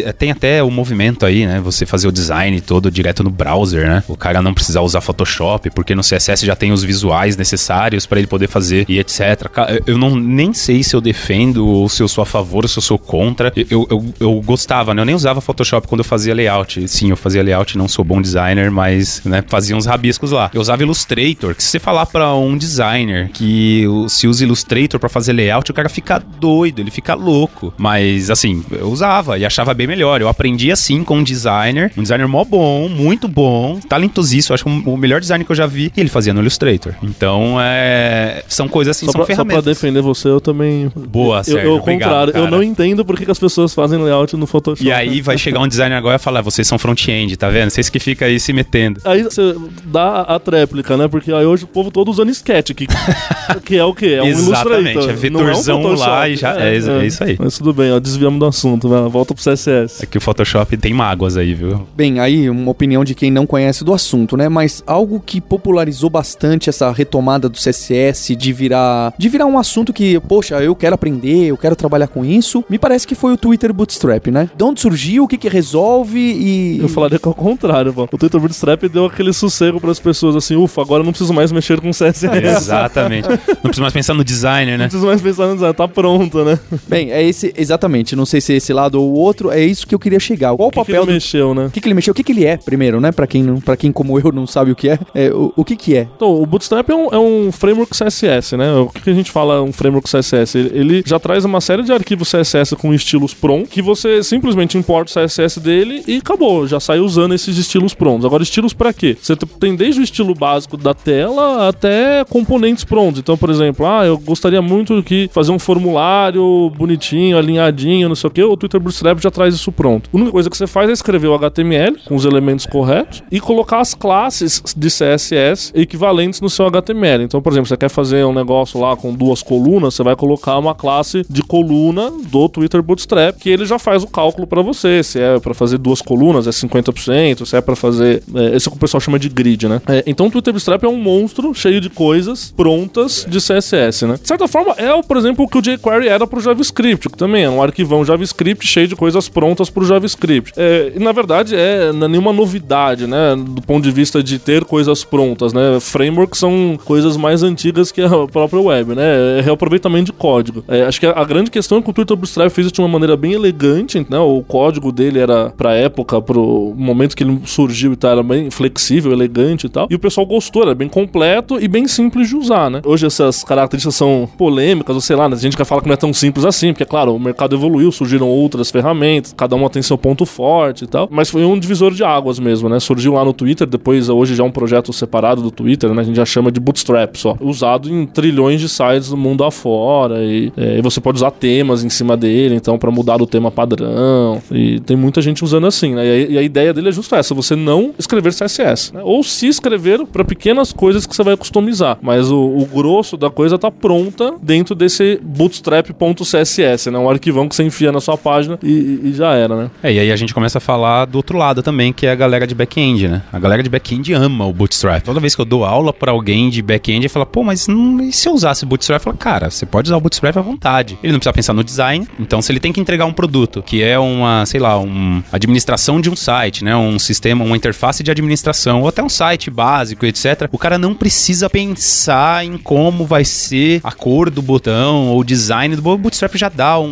[0.05, 1.61] eh, tem até o movimento aí, né?
[1.61, 4.03] Você fazer o design todo direto no browser, né?
[4.09, 8.19] O cara não precisar usar Photoshop, porque no CSS já tem os visuais necessários pra
[8.19, 9.47] ele poder fazer e etc.
[9.87, 12.79] Eu não nem sei se eu defendo ou se eu sou a favor ou se
[12.79, 13.53] eu sou contra.
[13.57, 15.03] Eu, eu, eu gostava, né?
[15.03, 16.87] Eu nem usava Photoshop quando eu fazia layout.
[16.89, 20.51] Sim, eu fazia layout, não sou bom designer, mas né, fazia uns rabiscos lá.
[20.53, 25.09] Eu usava Illustrator, que se você falar pra um designer que se usa Illustrator pra
[25.09, 27.73] fazer layout, o cara fica doido, ele fica louco.
[27.77, 30.21] Mas assim, eu usava e achava bem melhor.
[30.21, 34.71] Eu aprendi assim com um designer, um designer mó bom, muito bom, talentosíssimo, acho que
[34.71, 36.95] o melhor design que eu já vi, e ele fazia no Illustrator.
[37.03, 39.65] Então, é, são coisas assim, Só são pra, só pra ferramentas.
[39.65, 40.91] defender você, eu também.
[40.95, 42.57] Boa, eu, Sérgio, eu, ao obrigado, contrário, eu cara.
[42.57, 44.85] não entendo por que, as pessoas fazem layout no Photoshop.
[44.87, 47.71] E aí vai chegar um designer agora e falar, vocês são front-end, tá vendo?
[47.71, 49.01] Vocês que ficam aí se metendo.
[49.05, 49.55] Aí você
[49.85, 51.09] dá a tréplica, né?
[51.09, 52.87] Porque aí hoje o povo todo usando sketch, que,
[53.65, 54.15] que é o quê?
[54.19, 57.25] É um Exatamente, é vetorzão não é um lá e já- é isso- é isso
[57.25, 57.37] aí.
[57.39, 59.09] Mas tudo bem, ó, desviamos do assunto, né?
[59.09, 60.03] volta pro CSS.
[60.03, 61.87] É que o Photoshop tem mágoas aí, viu?
[61.97, 64.49] Bem, aí uma opinião de quem não conhece do assunto, né?
[64.49, 69.93] Mas algo que popularizou bastante essa retomada do CSS de virar de virar um assunto
[69.93, 72.36] que, poxa, eu quero aprender, eu quero trabalhar com isso.
[72.69, 74.49] Me parece que foi o Twitter Bootstrap, né?
[74.57, 76.79] De onde surgiu, o que que resolve e...
[76.81, 78.05] Eu falaria que é o contrário, pô.
[78.11, 81.51] O Twitter Bootstrap deu aquele sossego para as pessoas assim, ufa, agora não preciso mais
[81.53, 82.27] mexer com CSS.
[82.27, 83.29] Exatamente.
[83.57, 84.85] Não preciso mais pensar no designer, Não né?
[84.85, 86.59] preciso mais pensar no design, tá pronto, né?
[86.89, 89.87] Bem, é esse, exatamente, não sei se é esse lado ou o outro, é isso
[89.87, 90.55] que eu queria chegar.
[90.55, 91.15] Qual o O que, que papel ele do...
[91.15, 91.67] mexeu, né?
[91.67, 92.13] O que, que ele mexeu?
[92.13, 93.11] O que, que ele é, primeiro, né?
[93.13, 95.65] Pra quem, não, pra quem como eu não sabe o que é, é o, o
[95.65, 96.07] que que é?
[96.17, 98.73] Então, o Bootstrap é um, é um framework CSS, né?
[98.75, 100.57] O que, que a gente fala um framework CSS?
[100.59, 104.77] Ele, ele já traz uma série de arquivos CSS com estilos prontos, que você simplesmente
[104.79, 108.25] importa o CSS dele e acabou, já sai usando esses estilos prontos.
[108.25, 109.17] Agora, estilos pra quê?
[109.21, 113.21] Você tem desde o estilo básico da tela até componentes prontos.
[113.21, 118.29] Então, por exemplo, ah, eu gostaria muito que fazer um formulário bonitinho, alinhadinho, não sei
[118.29, 120.11] o quê, o Twitter Bootstrap já traz isso pronto.
[120.13, 123.41] A única coisa que você faz é escrever o HTML com os elementos corretos e
[123.41, 127.25] colocar as classes de CSS equivalentes no seu HTML.
[127.25, 130.59] Então, por exemplo, você quer fazer um negócio lá com duas colunas, você vai colocar
[130.59, 135.03] uma classe de coluna do Twitter Bootstrap, que ele já faz o cálculo para você.
[135.03, 138.23] Se é para fazer duas colunas, é 50%, se é para fazer.
[138.35, 139.81] É, esse é o que o pessoal chama de grid, né?
[139.87, 144.19] É, então, o Twitter Bootstrap é um monstro cheio de coisas prontas de CSS, né?
[144.21, 147.45] De certa forma, é, por exemplo, o que o jQuery era pro JavaScript, que também
[147.45, 150.53] é um arquivão JavaScript cheio de coisas prontas pro JavaScript.
[150.57, 153.37] É, e na verdade, é é nenhuma novidade, né?
[153.37, 155.79] Do ponto de vista de ter coisas prontas, né?
[155.81, 159.39] Frameworks são coisas mais antigas que a própria web, né?
[159.39, 160.65] É reaproveitamento de código.
[160.69, 162.89] É, acho que a grande questão é que o Twitter Bootstrap fez isso de uma
[162.89, 164.19] maneira bem elegante, né?
[164.19, 168.51] O código dele era pra época, pro momento que ele surgiu e tal, era bem
[168.51, 169.87] flexível, elegante e tal.
[169.91, 172.83] E o pessoal gostou, era bem completo e bem simples de usar, né?
[172.85, 175.37] Hoje essas características são polêmicas, ou sei lá, né?
[175.37, 177.91] a gente quer falar que não é tão simples assim, porque, claro, o mercado evoluiu,
[177.91, 181.09] surgiram outras ferramentas, cada uma tem seu ponto forte e tal.
[181.11, 182.79] Mas foi um divisor de águas mesmo, né?
[182.79, 186.03] Surgiu lá no Twitter, depois hoje já é um projeto separado do Twitter, né?
[186.03, 187.37] A gente já chama de Bootstrap só.
[187.41, 190.23] Usado em trilhões de sites do mundo afora.
[190.23, 194.43] E, é, você pode usar temas em cima dele, então, para mudar o tema padrão.
[194.51, 196.05] E tem muita gente usando assim, né?
[196.07, 198.93] E a, e a ideia dele é justo essa: você não escrever CSS.
[198.95, 199.01] Né?
[199.03, 201.99] Ou se escrever para pequenas coisas que você vai customizar.
[202.03, 206.99] Mas o, o grosso da coisa tá pronta dentro desse bootstrap.css, né?
[206.99, 209.71] Um arquivão que você enfia na sua página e, e já era, né?
[209.83, 212.15] É, e aí a gente começa a falar do outro lado também, que é a
[212.15, 213.23] galera de back-end, né?
[213.33, 215.05] A galera de back-end ama o Bootstrap.
[215.05, 218.01] Toda vez que eu dou aula pra alguém de back-end, ele fala, pô, mas não,
[218.01, 219.01] e se eu usasse Bootstrap?
[219.01, 220.99] Eu falo, cara, você pode usar o Bootstrap à vontade.
[221.03, 221.76] Ele não precisa pensar no design.
[222.19, 226.01] Então, se ele tem que entregar um produto, que é uma, sei lá, uma administração
[226.01, 226.77] de um site, né?
[226.77, 230.49] Um sistema, uma interface de administração, ou até um site básico, etc.
[230.53, 235.25] O cara não precisa pensar em como vai ser a cor do botão ou o
[235.25, 236.89] design do o Bootstrap já dá um,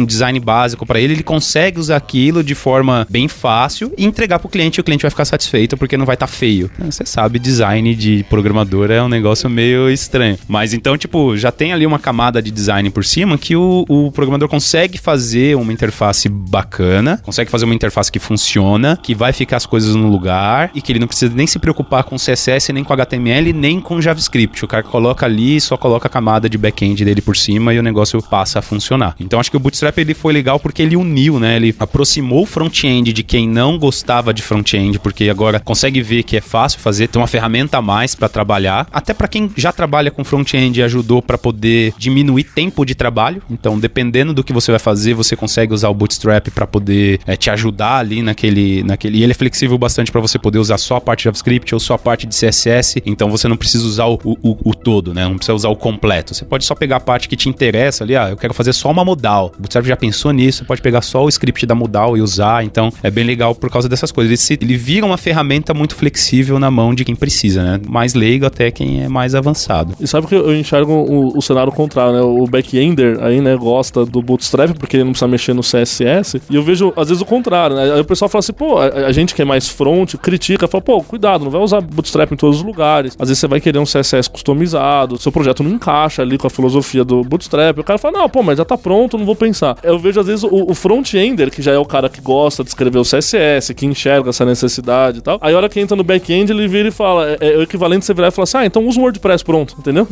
[0.00, 4.38] um- design básico pra ele, ele consegue usar aquilo de forma bem fácil e entregar
[4.40, 6.70] pro cliente e o cliente vai ficar satisfeito porque não vai estar feio.
[6.80, 10.36] Você sabe, design de programador é um negócio meio estranho.
[10.48, 14.10] Mas então, tipo, já tem ali uma camada de design por cima que o, o
[14.14, 19.56] programador consegue fazer uma interface bacana, consegue fazer uma interface que funciona, que vai ficar
[19.56, 22.84] as coisas no lugar e que ele não precisa nem se preocupar com CSS, nem
[22.84, 24.64] com HTML, nem com JavaScript.
[24.64, 27.82] O cara coloca ali, só coloca a camada de back-end dele por cima e o
[27.82, 29.14] negócio passa a funcionar.
[29.18, 31.56] Então acho que o Bootstrap ele foi legal porque ele uniu, né?
[31.56, 36.36] Ele aproximou o front-end de quem não gostava de front-end, porque agora consegue ver que
[36.36, 38.86] é fácil fazer, tem uma ferramenta a mais para trabalhar.
[38.92, 43.42] Até para quem já trabalha com front-end ajudou para poder diminuir tempo de trabalho.
[43.50, 47.36] Então, dependendo do que você vai fazer, você consegue usar o Bootstrap para poder é,
[47.36, 49.18] te ajudar ali naquele, naquele.
[49.18, 51.80] E ele é flexível bastante para você poder usar só a parte de JavaScript ou
[51.80, 53.02] só a parte de CSS.
[53.06, 55.24] Então, você não precisa usar o, o, o todo, né?
[55.24, 56.34] Não precisa usar o completo.
[56.34, 58.16] Você pode só pegar a parte que te interessa ali.
[58.16, 59.52] Ah, eu quero fazer só uma modal.
[59.56, 60.58] O Bootstrap já pensou nisso.
[60.58, 62.64] Você pode pegar só o script da modal e usar.
[62.64, 64.30] Então, é bem legal por causa dessas coisas.
[64.30, 67.80] Ele, se- ele vira uma ferramenta muito flexível na mão de quem precisa, né?
[67.88, 69.94] Mais leigo até quem é mais avançado.
[70.00, 72.20] E sabe que eu enxergo o, o cenário contrário, né?
[72.22, 76.40] O back-ender aí, né, gosta do Bootstrap porque ele não precisa mexer no CSS.
[76.50, 77.92] E eu vejo, às vezes, o contrário, né?
[77.94, 80.82] Aí o pessoal fala assim, pô, a, a gente que é mais front, critica, fala,
[80.82, 83.14] pô, cuidado, não vai usar Bootstrap em todos os lugares.
[83.18, 86.50] Às vezes você vai querer um CSS customizado, seu projeto não encaixa ali com a
[86.50, 87.78] filosofia do Bootstrap.
[87.78, 89.76] O cara fala, não, pô, mas já tá pronto, não vou pensar.
[89.82, 92.70] Eu vejo, às vezes, o, o front-ender, que já é o cara que gosta de
[92.70, 95.38] escrever o CSS, que enxerga essa necessidade e tal.
[95.40, 98.00] Aí a hora que entra no back-end, ele vira e fala, é, é o equivalente
[98.00, 100.06] de você virar e falar assim, ah, então usa o WordPress pronto, entendeu?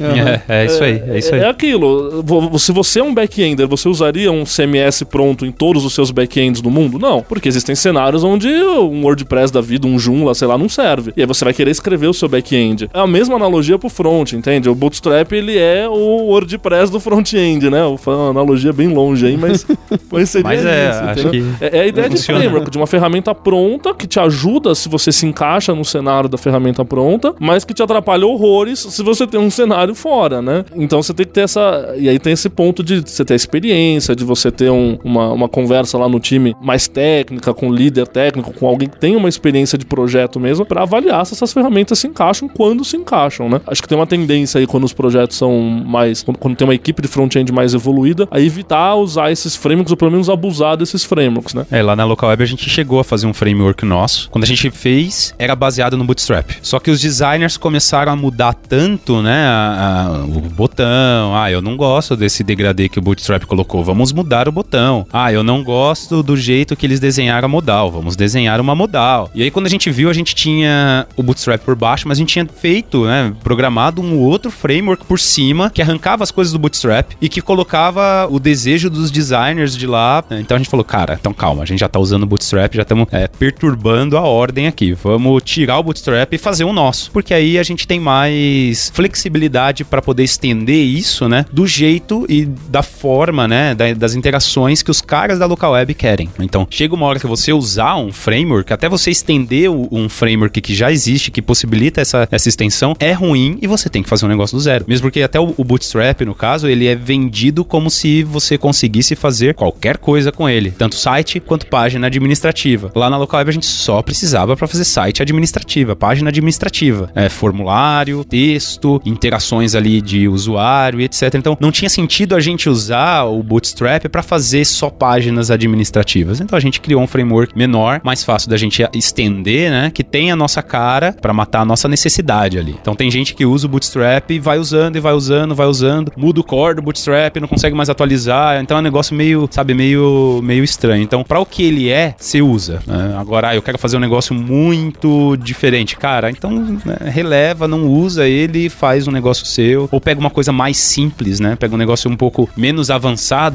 [0.48, 1.40] É, é isso aí, é isso aí.
[1.40, 2.22] É aquilo.
[2.22, 6.10] Vo- Se você é um back-ender, você usaria um CMS pronto em todos os seus
[6.10, 6.98] back-ends do mundo?
[6.98, 11.12] Não, porque existem cenários onde um WordPress da vida, um Joomla, sei lá, não serve.
[11.16, 12.90] E aí você vai querer escrever o seu back-end.
[12.92, 14.68] É a mesma analogia pro front, entende?
[14.68, 17.80] O Bootstrap, ele é o WordPress do front-end, né?
[17.98, 19.66] Falo uma analogia bem longe aí, mas,
[20.12, 22.40] mas seria Mas é, isso, acho que É, é a ideia de funciona.
[22.40, 26.36] framework, de uma ferramenta pronta que te ajuda se você se encaixa no cenário da
[26.36, 30.64] ferramenta pronta, mas que te atrapalha horrores se você tem um cenário fora, né?
[30.74, 31.94] Então você tem que ter essa.
[31.96, 35.30] E aí tem esse ponto de você ter esse experiência, de você ter um, uma,
[35.32, 39.28] uma conversa lá no time mais técnica, com líder técnico, com alguém que tem uma
[39.28, 43.60] experiência de projeto mesmo, para avaliar se essas ferramentas se encaixam quando se encaixam, né?
[43.66, 46.22] Acho que tem uma tendência aí quando os projetos são mais.
[46.22, 49.96] Quando, quando tem uma equipe de front-end mais evoluída, a evitar usar esses frameworks, ou
[49.96, 51.66] pelo menos abusar desses frameworks, né?
[51.70, 54.30] É, lá na Local Web a gente chegou a fazer um framework nosso.
[54.30, 56.50] Quando a gente fez, era baseado no Bootstrap.
[56.62, 59.42] Só que os designers começaram a mudar tanto, né?
[59.46, 61.34] a- a- o botão.
[61.34, 63.84] Ah, eu não gosto desse degradê que o Bootstrap colocou.
[63.84, 65.06] Vamos mudar o botão.
[65.12, 67.90] Ah, eu não gosto do jeito que eles desenharam a modal.
[67.90, 69.30] Vamos desenhar uma modal.
[69.34, 72.20] E aí, quando a gente viu, a gente tinha o Bootstrap por baixo, mas a
[72.20, 73.32] gente tinha feito, né?
[73.42, 78.26] Programado um outro framework por cima que arrancava as coisas do Bootstrap e que colocava
[78.30, 80.24] o desejo dos designers de lá.
[80.30, 82.82] Então a gente falou, cara, então calma, a gente já tá usando o Bootstrap, já
[82.82, 83.06] estamos
[83.38, 84.92] perturbando a ordem aqui.
[84.92, 87.10] Vamos tirar o Bootstrap e fazer o nosso.
[87.10, 91.44] Porque aí a gente tem mais flexibilidade para poder estender isso, né?
[91.52, 93.74] Do jeito e da forma, né?
[93.74, 96.28] da- das interações que os caras da local web querem.
[96.40, 100.74] Então, chega uma hora que você usar um framework, até você estender um framework que
[100.74, 104.28] já existe, que possibilita essa, essa extensão, é ruim e você tem que fazer um
[104.28, 104.84] negócio do zero.
[104.88, 109.14] Mesmo porque até o, o Bootstrap, no caso, ele é vendido como se você conseguisse
[109.16, 112.90] fazer qualquer coisa com ele, tanto site quanto página administrativa.
[112.94, 117.28] Lá na local web a gente só precisava para fazer site administrativa, página administrativa, é,
[117.28, 121.34] formulário, texto, interações ali de usuário etc.
[121.34, 126.40] Então não tinha sentido a gente usar o Bootstrap para fazer só páginas administrativas.
[126.40, 129.90] Então a gente criou um framework menor, mais fácil da gente estender, né?
[129.92, 132.76] Que tem a nossa cara para matar a nossa necessidade ali.
[132.80, 136.12] Então tem gente que usa o Bootstrap e vai usando e vai usando, vai usando,
[136.16, 138.60] muda o core do Bootstrap, não consegue mais atualizar.
[138.60, 141.02] Então é um negócio meio, sabe, meio, meio estranho.
[141.02, 142.80] Então para o que ele é, você usa.
[142.86, 143.16] né?
[143.18, 146.30] Agora, ah, eu quero fazer um negócio muito diferente, cara.
[146.30, 150.76] Então né, releva, não usa ele, faz um negócio seu ou pega uma coisa mais
[150.76, 151.56] simples, né?
[151.56, 153.11] Pega um negócio um pouco menos avançado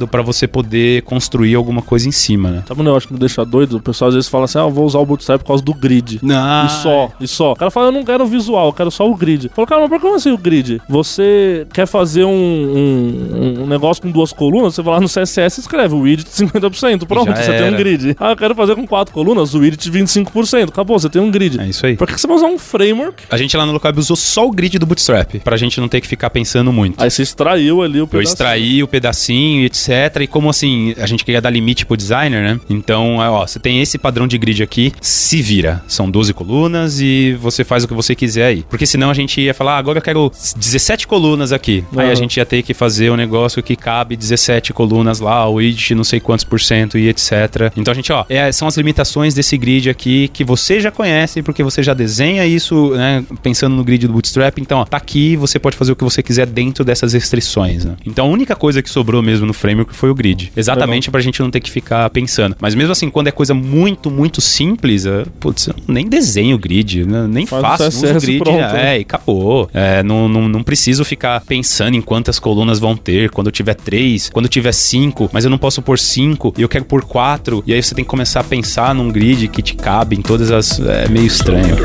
[0.08, 2.64] para você poder construir alguma coisa em cima, né?
[2.68, 3.78] Sabe um negócio que me deixa doido?
[3.78, 5.74] O pessoal às vezes fala assim: ah, eu vou usar o Bootstrap por causa do
[5.74, 6.20] grid.
[6.22, 6.66] Não.
[6.66, 7.52] E só, e só.
[7.54, 9.50] O cara fala, eu não quero visual, eu quero só o grid.
[9.56, 10.82] Fala, cara, mas por que assim o grid?
[10.90, 14.76] Você quer fazer um, um, um negócio com duas colunas?
[14.76, 17.06] Você vai lá no CSS e escreve o widget 50%.
[17.06, 17.78] Pronto, Já você tem um era.
[17.78, 18.16] grid.
[18.20, 20.70] Ah, eu quero fazer com quatro colunas, o widget 25%.
[20.70, 21.60] Acabou, você tem um grid.
[21.60, 21.96] É isso aí.
[21.96, 23.24] Por que você vai usar um framework?
[23.30, 26.02] A gente lá no Localweb usou só o grid do Bootstrap, pra gente não ter
[26.02, 27.02] que ficar pensando muito.
[27.02, 28.32] Aí você extraiu ali o Eu pedacinho.
[28.34, 30.22] extraí o pedacinho, etc.
[30.22, 32.60] E como assim, a gente queria dar limite pro designer, né?
[32.70, 35.84] Então, é, ó, você tem esse padrão de grid aqui, se vira.
[35.88, 38.66] São 12 colunas e você faz o que você quiser aí.
[38.70, 41.84] Porque senão a gente ia falar, ah, agora eu quero 17 colunas aqui.
[41.96, 42.12] Aí Aham.
[42.12, 45.96] a gente ia ter que fazer um negócio que cabe 17 colunas lá, o widget
[45.96, 47.72] não sei quantos por cento e etc.
[47.76, 51.42] Então a gente, ó, é, são as limitações desse grid aqui que você já conhece,
[51.42, 54.58] porque você já desenha isso, né, pensando no grid do Bootstrap.
[54.60, 57.96] Então, ó, tá aqui, você pode fazer o que você quiser dentro dessas restrições, né?
[58.06, 60.52] Então a única coisa que sobrou mesmo no framework foi o grid.
[60.56, 62.56] Exatamente pra gente não ter que ficar pensando.
[62.60, 66.60] Mas mesmo assim, quando é coisa muito, muito simples, é, putz, eu nem desenho o
[66.60, 69.00] grid, né, nem Faz faço, uso o CSS grid, pronto, é, né?
[69.00, 69.70] e acabou.
[69.74, 73.76] É, não, não, não preciso ficar pensando em quantas colunas vão ter, quando eu tiver
[73.76, 77.04] três, quando eu tiver cinco, mas eu não posso pôr cinco e eu quero pôr
[77.04, 80.22] quatro, e aí você tem que começar a pensar num grid que te cabe em
[80.22, 80.80] todas as.
[80.80, 81.76] É meio estranho.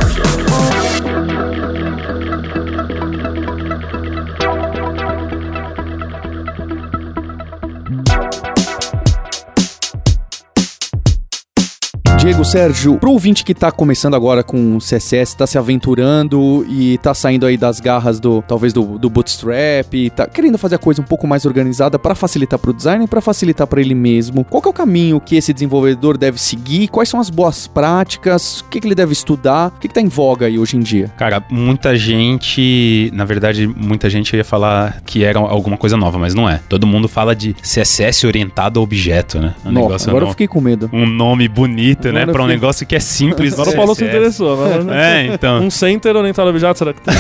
[12.23, 17.13] Diego, Sérgio, pro ouvinte que tá começando agora com CSS, tá se aventurando e tá
[17.13, 21.01] saindo aí das garras do, talvez do, do Bootstrap, e tá querendo fazer a coisa
[21.01, 24.45] um pouco mais organizada pra facilitar pro designer e pra facilitar pra ele mesmo.
[24.45, 26.87] Qual que é o caminho que esse desenvolvedor deve seguir?
[26.87, 28.61] Quais são as boas práticas?
[28.61, 29.73] O que, que ele deve estudar?
[29.77, 31.09] O que, que tá em voga aí hoje em dia?
[31.19, 33.11] Cara, muita gente.
[33.13, 36.61] Na verdade, muita gente ia falar que era alguma coisa nova, mas não é.
[36.69, 39.57] Todo mundo fala de CSS orientado a objeto, né?
[39.67, 40.89] Um Nossa, agora eu no- fiquei com medo.
[40.93, 42.27] Um nome bonito, né?
[42.27, 43.55] Pra um negócio que é simples.
[43.59, 44.17] Agora o Paulo se CSS.
[44.17, 44.53] interessou.
[44.53, 45.27] Agora, né?
[45.27, 45.61] É, então.
[45.63, 47.15] Um center orientado a objeto, será que tem?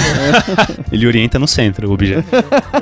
[0.91, 2.25] Ele orienta no centro o objeto.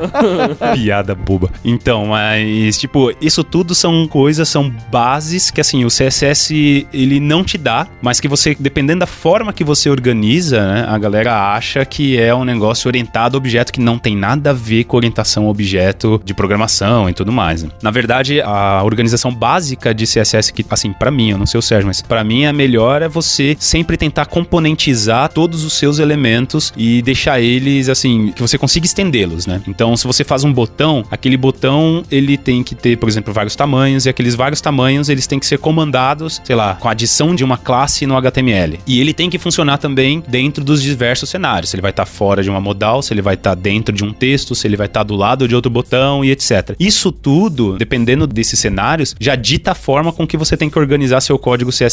[0.75, 1.51] Piada boba.
[1.65, 7.45] Então, mas, tipo, isso tudo são coisas, são bases que, assim, o CSS, ele não
[7.45, 11.85] te dá, mas que você, dependendo da forma que você organiza, né, a galera acha
[11.85, 15.47] que é um negócio orientado a objeto que não tem nada a ver com orientação
[15.47, 17.63] a objeto de programação e tudo mais.
[17.63, 17.71] né.
[17.83, 21.63] Na verdade, a organização básica de CSS, que, assim, pra mim, eu não sei o
[21.63, 26.73] Sérgio, mas Para mim, a melhor é você sempre tentar componentizar todos os seus elementos
[26.77, 29.63] e deixar eles assim que você consiga estendê-los, né?
[29.67, 33.57] Então, se você faz um botão, aquele botão ele tem que ter, por exemplo, vários
[33.57, 37.35] tamanhos e aqueles vários tamanhos eles têm que ser comandados, sei lá, com a adição
[37.35, 38.81] de uma classe no HTML.
[38.87, 41.71] E ele tem que funcionar também dentro dos diversos cenários.
[41.71, 43.95] Se ele vai estar tá fora de uma modal, se ele vai estar tá dentro
[43.95, 46.75] de um texto, se ele vai estar tá do lado de outro botão e etc.
[46.79, 51.21] Isso tudo, dependendo desses cenários, já dita a forma com que você tem que organizar
[51.21, 51.90] seu código CSS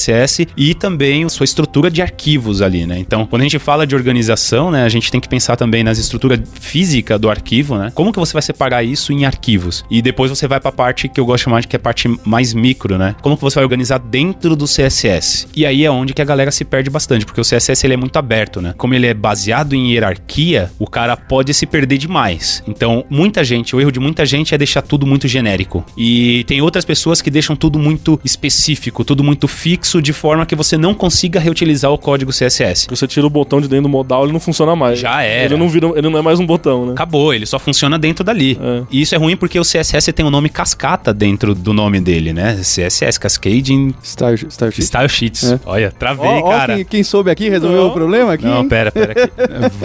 [0.56, 2.98] e também sua estrutura de arquivos ali, né?
[3.00, 5.98] Então, quando a gente fala de organização, né, a gente tem que pensar também nas
[5.98, 7.92] estruturas física do arquivo, né?
[7.94, 9.84] Como que você vai separar isso em arquivos?
[9.90, 11.78] E depois você vai para a parte que eu gosto de chamar de que é
[11.78, 13.16] a parte mais micro, né?
[13.22, 15.48] Como que você vai organizar dentro do CSS?
[15.56, 17.98] E aí é onde que a galera se perde bastante, porque o CSS ele é
[17.98, 18.74] muito aberto, né?
[18.78, 22.64] Como ele é baseado em hierarquia, o cara pode se perder demais.
[22.68, 25.86] Então, muita gente, o erro de muita gente é deixar tudo muito genérico.
[25.98, 30.56] E tem outras pessoas que deixam tudo muito específico, tudo muito fixo, de forma que
[30.56, 32.88] você não consiga reutilizar o código CSS.
[32.90, 35.00] Você tira o botão de dentro do modal, ele não funciona mais.
[35.00, 35.46] Já era.
[35.46, 36.92] Ele não, vira, ele não é mais um botão, né?
[36.92, 38.58] Acabou, ele só funciona dentro dali.
[38.62, 38.84] É.
[38.92, 42.00] E isso é ruim porque o CSS tem o um nome cascata dentro do nome
[42.00, 42.56] dele, né?
[42.56, 43.94] CSS, Cascading...
[44.04, 44.88] Style, style Sheets.
[44.88, 45.52] Style Sheets.
[45.52, 45.60] É.
[45.66, 46.74] Olha, travei, oh, cara.
[46.74, 47.90] Oh, quem, quem, soube aqui resolveu não.
[47.90, 48.46] o problema aqui?
[48.46, 49.32] Não, pera, pera.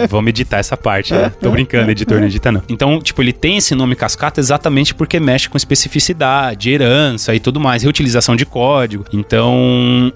[0.09, 1.31] Vamos editar essa parte, né?
[1.39, 2.61] Tô brincando, editor, não edita não.
[2.67, 7.59] Então, tipo, ele tem esse nome cascata exatamente porque mexe com especificidade, herança e tudo
[7.59, 9.05] mais, reutilização de código.
[9.11, 9.53] Então,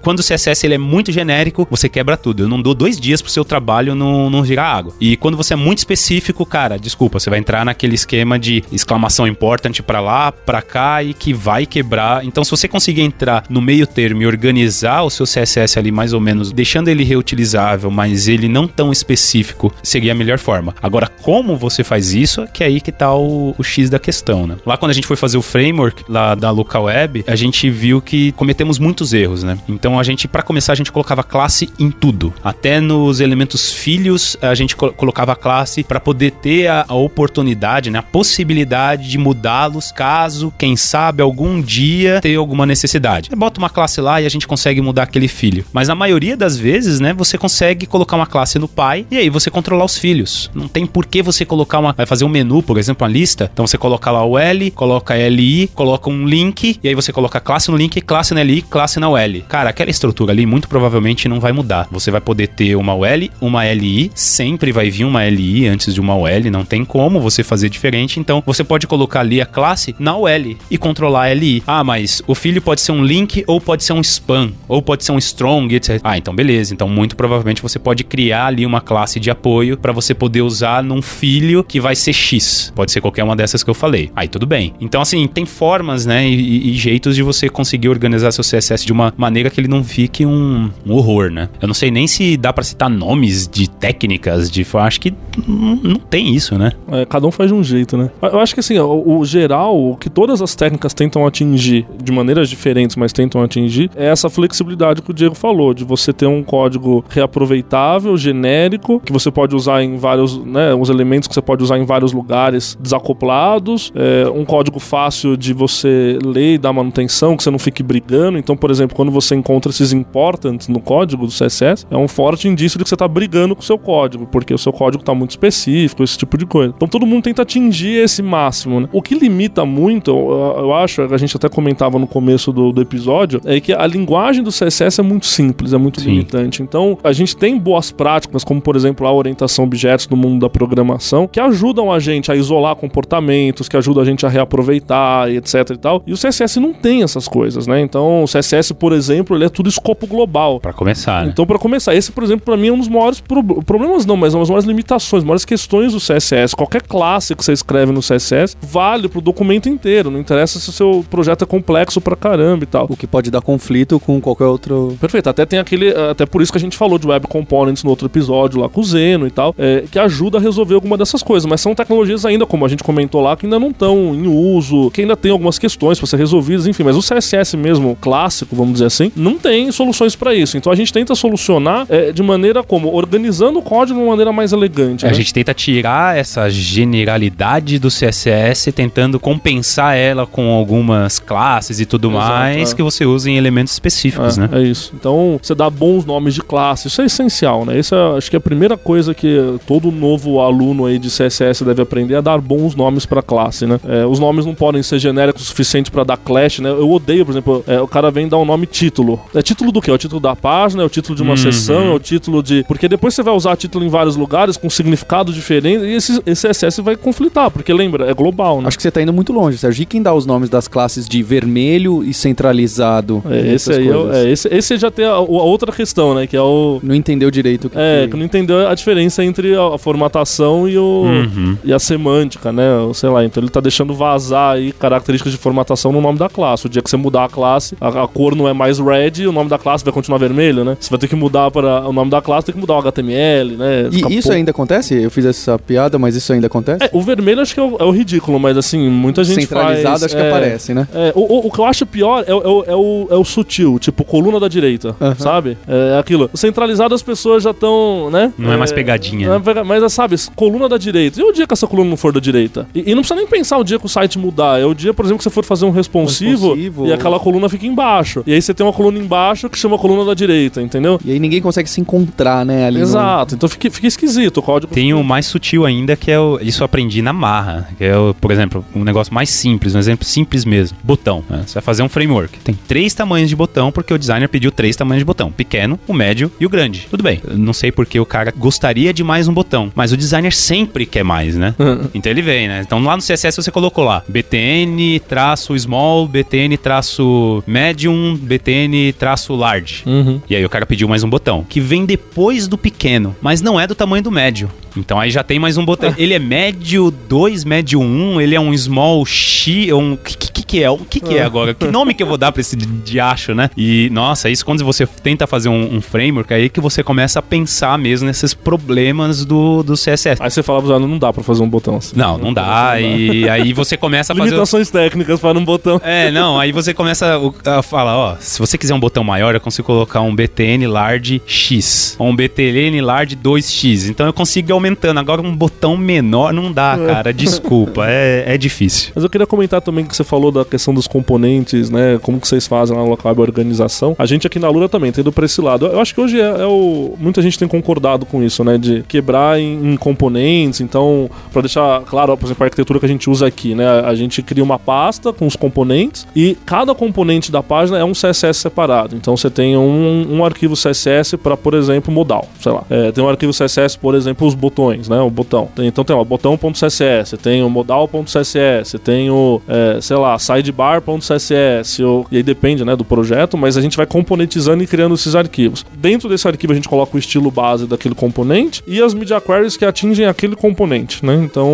[0.02, 2.44] quando o CSS ele é muito genérico, você quebra tudo.
[2.44, 4.94] Eu não dou dois dias pro seu trabalho não, não girar água.
[5.00, 9.26] E quando você é muito específico, cara, desculpa, você vai entrar naquele esquema de exclamação
[9.26, 12.24] importante para lá, para cá e que vai quebrar.
[12.24, 16.12] Então, se você conseguir entrar no meio termo e organizar o seu CSS ali mais
[16.12, 20.74] ou menos, deixando ele reutilizável, mas ele não tão específico, seria a melhor forma.
[20.82, 24.46] Agora, como você faz isso, que é aí que tá o, o X da questão,
[24.46, 24.56] né?
[24.64, 28.00] Lá quando a gente foi fazer o framework lá da local web, a gente viu
[28.00, 29.58] que cometemos muitos erros, né?
[29.68, 32.32] Então a gente, para começar, a gente colocava classe em tudo.
[32.42, 37.90] Até nos elementos filhos, a gente colocava a classe para poder ter a, a, oportunidade,
[37.90, 43.28] né, a possibilidade de mudá-los caso, quem sabe, algum dia ter alguma necessidade.
[43.28, 45.64] Você bota uma classe lá e a gente consegue mudar aquele filho.
[45.72, 49.30] Mas na maioria das vezes, né, você consegue colocar uma classe no pai e aí
[49.30, 50.50] você controlar os filhos.
[50.54, 51.92] Não tem por que você colocar uma.
[51.92, 53.50] Vai fazer um menu, por exemplo, uma lista.
[53.52, 57.40] Então você coloca lá o L, coloca LI, coloca um link e aí você coloca
[57.40, 59.42] classe no link, classe na LI, classe na UL.
[59.48, 61.88] Cara, aquela estrutura ali muito provavelmente não vai mudar.
[61.90, 66.00] Você vai poder ter uma UL, uma LI, sempre vai vir uma LI antes de
[66.00, 68.20] uma UL, não tem como você fazer diferente.
[68.20, 71.62] Então você pode colocar ali a classe na UL e controlar a LI.
[71.66, 75.04] Ah, mas o filho pode ser um link ou pode ser um spam, ou pode
[75.04, 76.00] ser um strong, etc.
[76.04, 76.74] Ah, então beleza.
[76.74, 80.82] Então muito provavelmente você pode criar ali uma classe de apoio para você poder usar
[80.82, 82.72] num filho que vai ser X.
[82.74, 84.10] Pode ser qualquer uma dessas que eu falei.
[84.14, 84.74] Aí tudo bem.
[84.80, 88.92] Então assim, tem formas, né, e, e jeitos de você conseguir organizar seu CSS de
[88.92, 91.48] uma maneira que ele não fique um, um horror, né?
[91.60, 95.14] Eu não sei nem se dá para citar nomes de técnicas de, acho que
[95.46, 96.72] não tem isso, né?
[96.90, 98.10] É, cada um faz de um jeito, né?
[98.22, 102.10] Eu acho que assim, o, o, geral, o que todas as técnicas tentam atingir de
[102.12, 106.26] maneiras diferentes, mas tentam atingir, é essa flexibilidade que o Diego falou, de você ter
[106.26, 111.42] um código reaproveitável, genérico, que você pode usar em vários, né, os elementos que você
[111.42, 116.72] pode usar em vários lugares desacoplados, é, um código fácil de você ler e dar
[116.72, 118.38] manutenção, que você não fique brigando.
[118.38, 122.48] Então, por exemplo, quando você encontra esses importants no código do CSS, é um forte
[122.48, 125.14] indício de que você está brigando com o seu código, porque o seu código está
[125.14, 126.72] muito específico, esse tipo de coisa.
[126.76, 128.80] Então, todo mundo tenta atingir esse máximo.
[128.80, 128.88] Né?
[128.92, 132.80] O que limita muito, eu, eu, acho, a gente até comentava no começo do, do,
[132.80, 136.10] episódio, é que a linguagem do CSS é muito simples, é muito Sim.
[136.10, 136.62] limitante.
[136.62, 140.40] Então, a gente tem boas práticas, como por exemplo a orientação a objetos no mundo
[140.40, 145.30] da programação, que ajudam a gente a isolar comportamentos, que ajudam a gente a reaproveitar
[145.30, 146.02] e etc e tal.
[146.06, 147.80] E o CSS não tem essas coisas, né?
[147.80, 150.60] Então, o CSS, por exemplo, ele é tudo escopo global.
[150.60, 151.30] Para começar, né?
[151.32, 153.42] Então, para começar, esse, por exemplo, para mim é um dos maiores pro...
[153.62, 156.54] problemas, não, mas uma das maiores limitações, maiores questões do CSS.
[156.54, 160.10] Qualquer classe que você escreve no CSS vale pro documento inteiro.
[160.10, 162.86] Não interessa se o seu projeto é complexo pra caramba e tal.
[162.88, 164.96] O que pode dar conflito com qualquer outro.
[165.00, 165.28] Perfeito.
[165.28, 165.90] Até tem aquele.
[165.90, 168.80] Até por isso que a gente falou de Web Components no outro episódio lá com
[168.80, 171.48] o Zeno e tal, é, que ajuda a resolver alguma dessas coisas.
[171.48, 174.90] Mas são tecnologias ainda, como a gente comentou lá, que ainda não estão em uso,
[174.90, 176.82] que ainda tem algumas questões para ser resolvidas, enfim.
[176.82, 180.56] Mas o CSS mesmo, clássico, vamos dizer assim, não tem soluções para isso.
[180.56, 182.92] Então a gente tenta solucionar é, de maneira como?
[182.92, 185.04] Organizando o código de uma maneira mais elegante.
[185.04, 185.12] É, né?
[185.12, 191.86] A gente tenta tirar essa generalidade do CSS, tentando compensar ela com algumas classes e
[191.86, 192.74] tudo Exato, mais é.
[192.74, 194.48] que você usa em elementos específicos, é, né?
[194.52, 194.92] É isso.
[194.94, 197.78] Então, você dá bons nomes de classe, isso é essencial, né?
[197.78, 201.64] Isso é, acho que é a primeira coisa que todo novo aluno aí de CSS
[201.64, 203.78] deve aprender é dar bons nomes para classe, né?
[204.08, 206.70] Os nomes não podem ser genéricos o suficiente para dar clash, né?
[206.70, 209.20] Eu odeio, por exemplo, o cara vem dar um nome título título.
[209.34, 209.90] É título do quê?
[209.90, 211.36] É o título da página, é o título de uma Uhum.
[211.36, 212.64] sessão, é o título de.
[212.66, 216.48] Porque depois você vai usar título em vários lugares com significado diferente e esse, esse
[216.48, 218.68] CSS vai conflitar, porque lembra, é global, né?
[218.68, 219.82] Acho que você tá indo muito longe, Sérgio.
[219.82, 223.22] E quem dá os nomes das classes de vermelho e centralizado?
[223.30, 223.92] É, e esse aí é,
[224.26, 226.26] é, esse, esse já tem a, a outra questão, né?
[226.26, 226.80] Que é o.
[226.82, 229.78] Não entendeu direito o que É, que- que não entendeu a diferença entre a, a
[229.78, 230.82] formatação e o.
[231.04, 231.56] Uhum.
[231.64, 232.76] E a semântica, né?
[232.78, 236.28] Ou Sei lá, então ele tá deixando vazar aí características de formatação no nome da
[236.28, 236.66] classe.
[236.66, 239.32] O dia que você mudar a classe, a, a cor não é mais red, o
[239.32, 240.76] nome da classe vai continuar vermelho, né?
[240.78, 243.56] Você vai ter que mudar para o nome da classe, tem que mudar o HTML,
[243.56, 243.88] né?
[243.90, 244.94] Fica E isso ainda acontece?
[245.00, 246.84] Eu fiz essa piada, mas isso ainda acontece?
[246.84, 249.82] É, o vermelho acho que é o, é o ridículo, mas assim, muita gente Centralizado
[250.00, 250.88] faz, acho que é, aparece, né?
[250.94, 253.16] É, o, o- o que eu acho pior é, o- é o, é, o, é
[253.16, 255.56] o sutil, tipo coluna da direita, sabe?
[255.66, 256.30] É aquilo.
[256.34, 258.32] Centralizado as pessoas já estão, né?
[258.38, 259.62] Não é mais pegadinha, é né?
[259.64, 261.20] Mas, sabe, coluna da direita.
[261.20, 262.66] E o dia que essa coluna não for da direita?
[262.74, 264.60] E, e não precisa nem pensar o dia que o site mudar.
[264.60, 266.86] É o dia, por exemplo, que você for fazer um responsivo, Responsivo.
[266.86, 268.22] e aquela coluna fica embaixo.
[268.26, 271.00] E aí você tem uma coluna embaixo que chama coluna da direita, entendeu?
[271.04, 272.66] E aí ninguém consegue se encontrar, né?
[272.66, 273.34] Ali no- Exato.
[273.34, 274.72] Então fica, fica esquisito o código.
[274.72, 276.38] Tem o mais sutil ainda, que é o.
[276.40, 277.68] Isso eu aprendi na marra.
[277.76, 280.76] Que é, o, por exemplo, um negócio mais simples, um exemplo simples mesmo.
[280.82, 281.24] Botão.
[281.28, 281.42] né?
[281.46, 282.38] Você vai fazer um framework.
[282.40, 285.92] Tem três tamanhos de botão, porque o designer pediu três tamanhos de botão: pequeno, o
[285.92, 286.86] médio e o grande.
[286.88, 287.20] Tudo bem.
[287.26, 290.86] Eu não sei porque o cara gostaria de mais um botão, mas o designer sempre
[290.86, 291.54] quer mais, né?
[291.94, 292.62] então ele vem, né?
[292.64, 298.57] Então lá no CSS você colocou lá BTN traço small, BTN traço medium, BTN
[298.98, 299.82] traço large.
[299.86, 300.20] Uhum.
[300.28, 303.58] E aí o cara pediu mais um botão, que vem depois do pequeno, mas não
[303.60, 304.50] é do tamanho do médio.
[304.76, 305.92] Então aí já tem mais um botão.
[305.98, 310.42] Ele é médio 2, médio 1, um, ele é um small X, um que que,
[310.44, 310.70] que é?
[310.70, 311.52] O que que é agora?
[311.52, 313.50] Que nome que eu vou dar pra esse diacho, né?
[313.56, 317.22] E nossa, isso quando você tenta fazer um, um framework, aí que você começa a
[317.22, 320.20] pensar mesmo nesses problemas do, do CSS.
[320.22, 321.96] Aí você fala pro usuário, não dá pra fazer um botão assim.
[321.96, 322.80] Não, não dá.
[322.80, 324.28] E aí você começa a fazer.
[324.28, 325.80] o- Limitações técnicas para um botão.
[325.84, 329.34] É, não, aí você começa o- a falar, ó, se você quiser um botão maior,
[329.34, 334.50] eu consigo colocar um BTN Large X, ou um BTN Large 2X, então eu consigo
[334.50, 334.98] ir aumentando.
[334.98, 338.92] Agora um botão menor não dá, cara, desculpa, é, é difícil.
[338.94, 341.98] Mas eu queria comentar também que você falou da questão dos componentes, né?
[342.02, 343.96] Como que vocês fazem lá no local a organização.
[343.98, 345.66] A gente aqui na Lura também tem indo pra esse lado.
[345.66, 346.94] Eu acho que hoje é, é o.
[346.98, 348.58] Muita gente tem concordado com isso, né?
[348.58, 350.60] De quebrar em, em componentes.
[350.60, 353.66] Então, pra deixar claro, por exemplo, a arquitetura que a gente usa aqui, né?
[353.80, 357.92] A gente cria uma pasta com os componentes e cada componente da página é um
[357.92, 358.94] CSS separado.
[358.96, 362.64] Então você tem um, um arquivo CSS para, por exemplo, modal, sei lá.
[362.70, 365.00] É, tem um arquivo CSS, por exemplo, os botões, né?
[365.00, 365.48] O botão.
[365.54, 372.06] Tem- então tem lá, botão.css, tem o modal.css, tem o, é, sei lá, sidebar.css, o-
[372.10, 375.64] e aí depende, né, do projeto, mas a gente vai componentizando e criando esses arquivos.
[375.76, 379.56] Dentro desse arquivo a gente coloca o estilo base daquele componente e as media queries
[379.56, 381.14] que atingem aquele componente, né?
[381.22, 381.48] Então,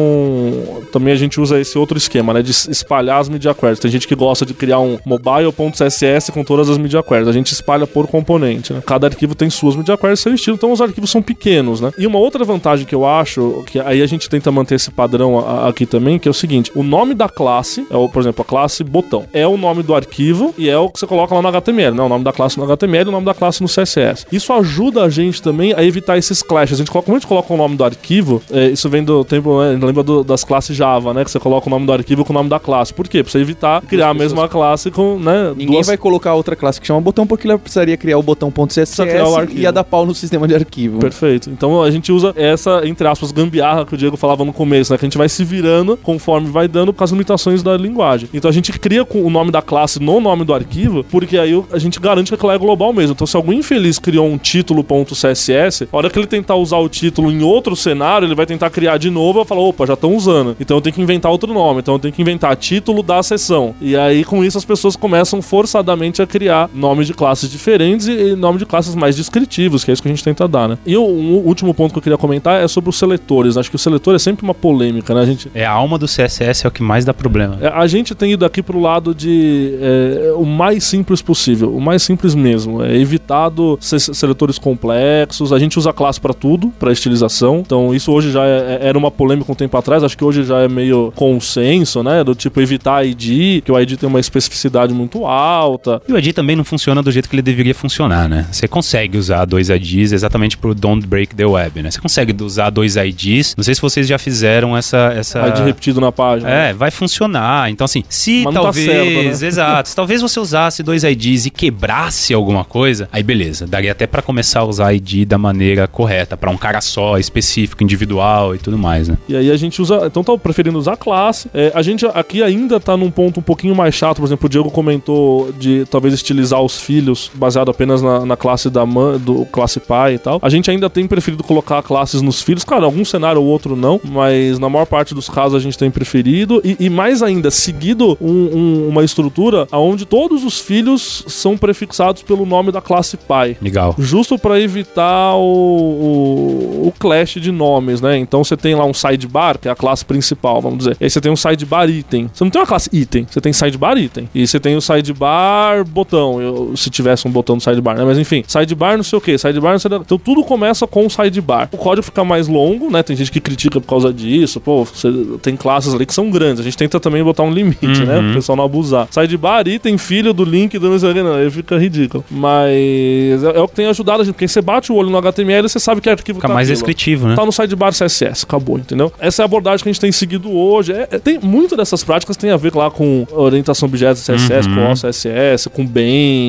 [0.93, 3.78] também a gente usa esse outro esquema, né, de espalhar as media queries.
[3.78, 7.28] Tem gente que gosta de criar um mobile.css com todas as media queries.
[7.28, 8.82] A gente espalha por componente, né?
[8.84, 11.92] Cada arquivo tem suas media queries, seu estilo, então os arquivos são pequenos, né?
[11.98, 15.38] E uma outra vantagem que eu acho, que aí a gente tenta manter esse padrão
[15.66, 18.44] aqui também, que é o seguinte: o nome da classe, é o, por exemplo, a
[18.44, 21.48] classe botão, é o nome do arquivo e é o que você coloca lá no
[21.48, 22.02] HTML, né?
[22.02, 24.26] O nome da classe no HTML e o nome da classe no CSS.
[24.32, 26.74] Isso ajuda a gente também a evitar esses clashes.
[26.74, 29.24] A gente coloca, como a gente coloca o nome do arquivo, é, isso vem do
[29.24, 29.78] tempo, né?
[29.80, 31.24] lembra do- das classes Java, né?
[31.24, 32.92] Que você coloca o nome do arquivo com o nome da classe.
[32.92, 33.22] Por quê?
[33.22, 35.50] Pra você evitar criar a mesma classe com, né?
[35.50, 38.50] Ninguém duas- vai colocar outra classe que chama botão porque ele precisaria criar o botão
[38.50, 39.58] Precisa criar o .css arquivo.
[39.58, 40.98] e ia dar pau no sistema de arquivo.
[40.98, 41.50] Perfeito.
[41.50, 44.98] Então a gente usa essa, entre aspas, gambiarra que o Diego falava no começo, né?
[44.98, 48.28] Que a gente vai se virando conforme vai dando com as limitações da linguagem.
[48.32, 51.78] Então a gente cria o nome da classe no nome do arquivo, porque aí a
[51.78, 53.12] gente garante que aquilo é global mesmo.
[53.12, 57.30] Então se algum infeliz criou um título.css, a hora que ele tentar usar o título
[57.30, 60.56] em outro cenário, ele vai tentar criar de novo e falar, opa, já estão usando.
[60.60, 61.80] Então eu tenho que inventar outro nome.
[61.80, 63.74] Então eu tenho que inventar título da seção.
[63.80, 68.12] E aí com isso as pessoas começam forçadamente a criar nomes de classes diferentes e,
[68.12, 70.78] e nome de classes mais descritivos, que é isso que a gente tenta dar, né?
[70.86, 73.57] E o, um último ponto que eu queria comentar é sobre os seletores.
[73.57, 75.20] Acho que o seletor é sempre uma polêmica, né?
[75.22, 77.59] A gente, É a alma do CSS é o que mais dá problema.
[77.61, 81.80] é, a gente tem ido aqui pro lado de é, o mais simples possível, o
[81.80, 82.82] mais simples mesmo.
[82.82, 85.52] É evitado se- seletores complexos.
[85.52, 87.59] A gente usa classe para tudo, para estilização.
[87.64, 90.02] Então isso hoje já é- é- era uma polêmica um tempo atrás.
[90.05, 92.22] Acho que hoje já é meio consenso, né?
[92.22, 96.00] Do tipo evitar ID, que o ID tem uma especificidade muito alta.
[96.09, 98.47] E o ID também não funciona do jeito que ele deveria funcionar, né?
[98.51, 101.90] Você consegue usar dois IDs exatamente pro Don't Break the Web, né?
[101.90, 103.55] Você consegue usar dois IDs.
[103.57, 105.12] Não sei se vocês já fizeram essa.
[105.16, 105.47] essa...
[105.49, 106.51] ID repetido na página.
[106.51, 107.70] É, vai funcionar.
[107.70, 108.86] Então, assim, se Mas tá talvez.
[108.86, 109.49] certo, né?
[109.49, 109.88] Exato.
[109.88, 113.66] Se talvez você usasse dois IDs e quebrasse alguma coisa, aí beleza.
[113.66, 117.82] Daria até pra começar a usar ID da maneira correta, pra um cara só, específico,
[117.82, 119.16] individual e tudo mais, né?
[119.28, 120.07] E aí a gente usa.
[120.07, 121.49] Então tá preferindo usar classe.
[121.55, 124.18] É, a gente aqui ainda tá num ponto um pouquinho mais chato.
[124.18, 128.68] Por exemplo, o Diego comentou de talvez estilizar os filhos baseado apenas na, na classe
[128.68, 130.39] da mãe, do classe pai e tal.
[130.43, 132.64] A gente ainda tem preferido colocar classes nos filhos.
[132.64, 135.91] Claro, algum cenário ou outro não, mas na maior parte dos casos a gente tem
[135.91, 136.61] preferido.
[136.64, 142.22] E, e mais ainda, seguido um- um- uma estrutura onde todos os filhos são prefixados
[142.22, 143.57] pelo nome da classe pai.
[143.62, 143.95] Legal.
[143.99, 148.16] Justo pra evitar o, o, o clash de nomes, né?
[148.18, 150.97] Então você tem lá um sidebar, que é a classe principal, vamos dizer.
[151.01, 152.28] E aí você tem um sidebar item.
[152.32, 154.28] Você não tem uma classe item, você tem sidebar item.
[154.35, 158.04] E você tem o sidebar botão, eu- se tivesse um botão no sidebar, né?
[158.04, 160.04] Mas enfim, sidebar não sei o que, sidebar não sei o que.
[160.06, 161.68] Então tudo começa com o sidebar.
[161.72, 163.02] O código fica mais longo, né?
[163.02, 164.60] Tem gente que critica por causa disso.
[164.60, 165.08] Pô, você
[165.42, 166.60] tem classes ali que são grandes.
[166.60, 168.20] A gente tenta também botar um limite, né?
[168.20, 169.08] Pro pessoal não abusar.
[169.10, 171.34] Sidebar, item, filho do link do não sei o que, não.
[171.34, 172.24] Aí fica ridículo.
[172.30, 174.34] Mas é, é o que tem ajudado a gente.
[174.34, 176.68] Porque você bate o olho no HTML e você sabe que arquivo Fica tá mais
[176.68, 176.76] aquilo.
[176.86, 177.34] descritivo, né?
[177.36, 179.12] Tá no sidebar CSS, acabou, entendeu?
[179.18, 180.92] Essa é a abordagem que a gente tem seguido hoje.
[180.92, 184.74] É- é- tem muito dessas práticas tem a ver lá com orientação objetos CSS, Uhum.
[184.74, 186.03] com OCSS, com bem,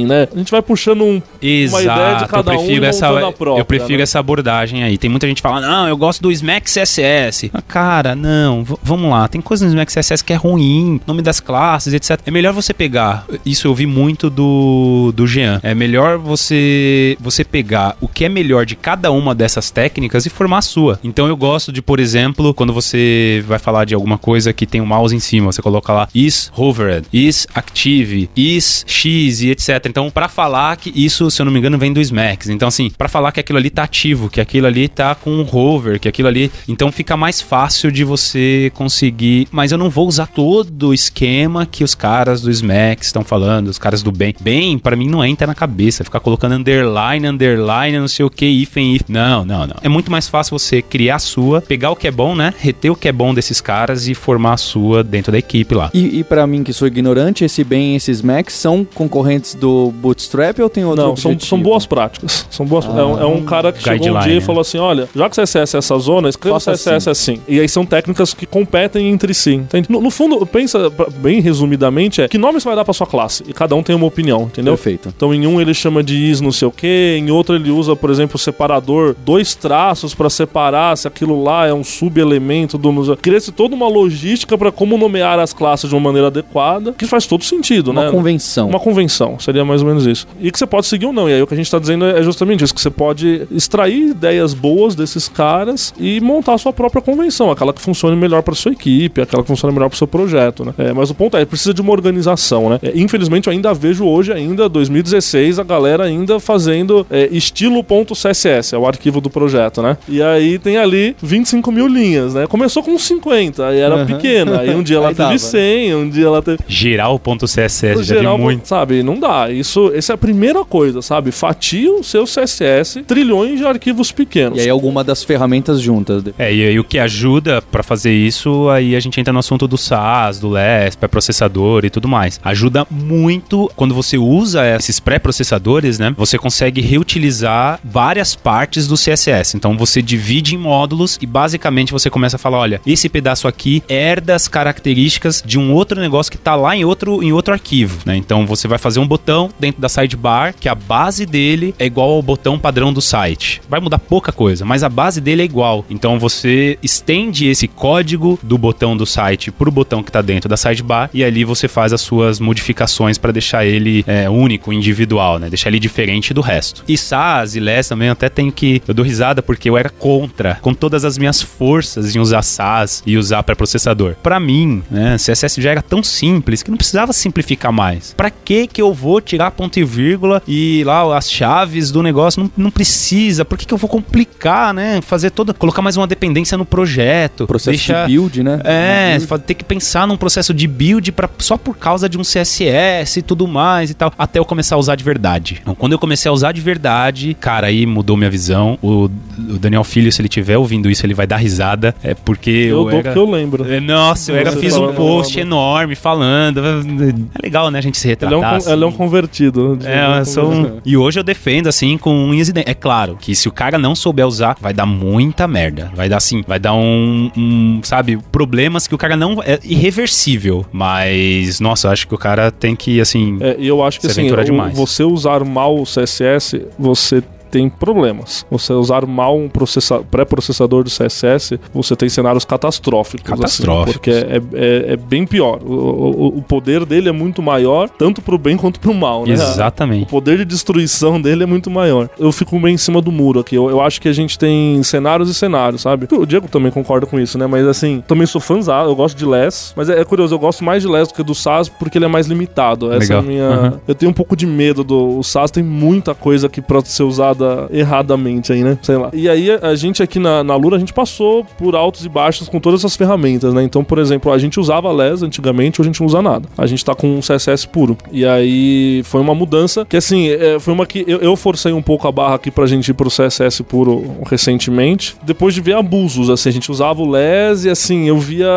[0.07, 0.27] né?
[0.33, 1.21] A gente vai puxando um,
[1.69, 4.03] uma ideia de cada eu um prefiro essa, montando a própria, eu prefiro né?
[4.03, 4.97] essa abordagem aí.
[4.97, 7.51] Tem muita gente falando, não, eu gosto do Smack CSS.
[7.53, 9.27] Ah, Cara, não, vamos lá.
[9.27, 12.19] Tem coisa no Smack CSS que é ruim, nome das classes, etc.
[12.25, 13.25] É melhor você pegar.
[13.45, 15.59] Isso eu vi muito do, do Jean.
[15.63, 20.29] É melhor você você pegar o que é melhor de cada uma dessas técnicas e
[20.29, 20.99] formar a sua.
[21.03, 24.81] Então eu gosto de, por exemplo, quando você vai falar de alguma coisa que tem
[24.81, 29.85] um mouse em cima, você coloca lá is hovered, is active, is x e etc.
[29.87, 32.49] Então, pra falar que isso, se eu não me engano, vem do Smax.
[32.49, 35.47] Então, assim, pra falar que aquilo ali tá ativo, que aquilo ali tá com um
[35.49, 36.51] hover, que aquilo ali.
[36.67, 39.47] Então fica mais fácil de você conseguir.
[39.51, 43.67] Mas eu não vou usar todo o esquema que os caras do Smax estão falando,
[43.67, 44.35] os caras do bem.
[44.39, 46.03] Bem, pra mim não entra na cabeça.
[46.03, 49.03] Ficar colocando underline, underline, não sei o que, hífen, if.
[49.07, 49.75] Não, não, não.
[49.81, 52.53] É muito mais fácil você criar a sua, pegar o que é bom, né?
[52.57, 55.89] Reter o que é bom desses caras e formar a sua dentro da equipe lá.
[55.93, 59.91] E, e para mim que sou ignorante, esse bem e esses Macs são concorrentes do
[59.95, 61.49] Bootstrap ou tem outro Não, são, objetivo?
[61.49, 62.45] são boas práticas.
[62.49, 64.41] São boas, é, um, é um cara que chegou um dia e né?
[64.41, 67.41] falou assim: olha, já que CSS é essa zona, escreva Faça CSS assim.
[67.47, 69.61] E aí são técnicas que competem entre si.
[69.89, 73.43] No, no fundo, pensa bem resumidamente, é que nome você vai dar pra sua classe?
[73.47, 74.73] E cada um tem uma opinião, entendeu?
[74.73, 75.13] Perfeito.
[75.15, 77.95] Então em um ele chama de is não sei o que, em outro ele usa,
[77.95, 83.15] por exemplo, o separador, dois traços pra separar se aquilo lá é um subelemento do.
[83.17, 87.25] Cria-se toda uma logística pra como nomear as classes de uma maneira adequada, que faz
[87.25, 88.11] todo sentido, Uma né?
[88.11, 88.69] convenção.
[88.69, 90.27] Uma convenção, seria mais ou menos isso.
[90.39, 91.29] E que você pode seguir ou não.
[91.29, 94.09] E aí o que a gente tá dizendo é justamente isso: que você pode extrair
[94.09, 98.53] ideias boas desses caras e montar a sua própria convenção, aquela que funcione melhor para
[98.55, 100.73] sua equipe, aquela que funcione melhor para seu projeto, né?
[100.77, 102.79] É, mas o ponto é, precisa de uma organização, né?
[102.81, 108.77] É, infelizmente eu ainda vejo hoje, ainda 2016, a galera ainda fazendo é, estilo.css, é
[108.77, 109.97] o arquivo do projeto, né?
[110.07, 112.47] E aí tem ali 25 mil linhas, né?
[112.47, 114.05] Começou com 50, aí era Aham.
[114.05, 115.37] pequena, aí um dia ela Aí teve dava.
[115.39, 118.67] 100, um dia ela teve Geral.css, já vi geral, muito.
[118.67, 119.49] sabe, não dá.
[119.49, 121.31] Isso, essa é a primeira coisa, sabe?
[121.31, 124.57] Fatia o seu CSS, trilhões de arquivos pequenos.
[124.57, 126.23] E aí alguma das ferramentas juntas.
[126.37, 129.67] É, e aí o que ajuda pra fazer isso, aí a gente entra no assunto
[129.67, 132.39] do SAS, do LESP, é processador e tudo mais.
[132.43, 136.13] Ajuda muito quando você usa esses pré-processadores, né?
[136.17, 139.55] Você consegue reutilizar várias partes do CSS.
[139.55, 143.83] Então você divide em módulos e basicamente você começa a falar, olha, esse pedaço aqui
[143.87, 147.99] herda as características de um outro negócio que tá lá em outro, em outro arquivo,
[148.05, 148.15] né?
[148.15, 152.11] Então você vai fazer um botão dentro da sidebar, que a base dele é igual
[152.11, 153.61] ao botão padrão do site.
[153.69, 155.85] Vai mudar pouca coisa, mas a base dele é igual.
[155.89, 160.57] Então você estende esse código do botão do site pro botão que tá dentro da
[160.57, 165.49] sidebar e ali você faz as suas modificações para deixar ele é, único, individual, né?
[165.49, 166.83] Deixar ele diferente do resto.
[166.87, 170.55] E SAS e LES também até tenho que eu dou risada porque eu era contra,
[170.61, 174.15] com todas as minhas forças em usar SAS e usar pré-processador.
[174.21, 178.13] Para mim, né, CSS já era tão simples que não precisava simplificar mais.
[178.15, 182.41] Para que que eu vou tirar ponto e vírgula e lá as chaves do negócio
[182.43, 183.45] não, não precisa?
[183.45, 184.99] Por que que eu vou complicar, né?
[185.01, 188.59] Fazer toda colocar mais uma dependência no projeto, Processo deixar de build, né?
[188.63, 192.21] é, fa- ter que pensar num processo de build pra, só por causa de um
[192.21, 195.59] CSS e tudo mais e tal, até eu começar a usar de verdade.
[195.61, 198.77] Então, quando eu comecei a usar de verdade, cara, aí mudou minha visão.
[198.81, 201.93] O, o Daniel Filho, se ele estiver ouvindo isso, ele vai dar risada.
[202.03, 203.11] É porque eu, eu, dou era...
[203.13, 203.71] que eu lembro.
[203.71, 206.59] É, Nossa, eu era, fiz um post enorme falando.
[206.65, 207.79] É legal, né?
[207.79, 208.55] A gente se Ele é, um, retratar.
[208.55, 208.69] assim.
[208.85, 209.75] Ele é um convertido.
[209.81, 210.15] né?
[210.15, 210.79] É, eu sou um...
[210.85, 212.71] E hoje eu defendo, assim, com unhas e dentes.
[212.71, 215.91] É claro que se o cara não souber usar, vai dar muita merda.
[215.95, 219.41] Vai dar, assim, vai dar um, um, sabe, problemas que o cara não...
[219.43, 220.65] É irreversível.
[220.71, 223.37] Mas, nossa, eu acho que o cara tem que, assim...
[223.41, 224.75] É, e eu acho que Se assim, demais.
[224.75, 227.23] você usar mal o CSS, você
[227.55, 228.45] tem problemas.
[228.51, 233.31] Você usar mal um processa pré-processador do CSS, você tem cenários catastróficos.
[233.31, 233.93] assim, Catastróficos.
[233.93, 235.59] porque é, é- é bem pior.
[235.63, 239.29] O, o- o poder dele é muito maior, tanto pro bem quanto pro mal, né?
[239.29, 240.09] O Exatamente.
[240.09, 242.09] poder de destruição dele é muito maior.
[242.19, 243.55] Eu fico meio em cima do muro aqui.
[243.55, 246.07] Eu, eu acho que a gente tem cenários e cenários, sabe?
[246.11, 247.47] O Diego também concorda com isso, né?
[247.47, 249.73] Mas assim, também sou fãzão, eu gosto de LES.
[249.77, 252.05] Mas é, é curioso, eu gosto mais de LES do que do SAS porque ele
[252.05, 252.91] é mais limitado.
[252.91, 253.17] Essa Legal.
[253.17, 253.49] é a minha.
[253.71, 253.79] Uhum.
[253.87, 255.19] Eu tenho um pouco de medo do.
[255.19, 258.77] O SAS tem muita coisa que pode ser usada erradamente aí, né?
[258.81, 259.09] Sei lá.
[259.13, 262.47] E aí a, gente aqui na, na Lura, a gente passou por altos e baixos
[262.49, 263.63] com todas essas ferramentas, né?
[263.63, 266.47] Então, por exemplo, a gente usava LES antigamente, hoje a gente não usa nada.
[266.57, 267.97] A gente tá com um CSS puro.
[268.11, 271.81] E aí foi uma mudança que, assim, é, foi uma que eu, eu forcei um
[271.81, 275.15] pouco a barra aqui pra gente ir pro CSS puro recentemente.
[275.23, 278.47] Depois de ver abusos, assim, a gente usava o LES e, assim, eu via.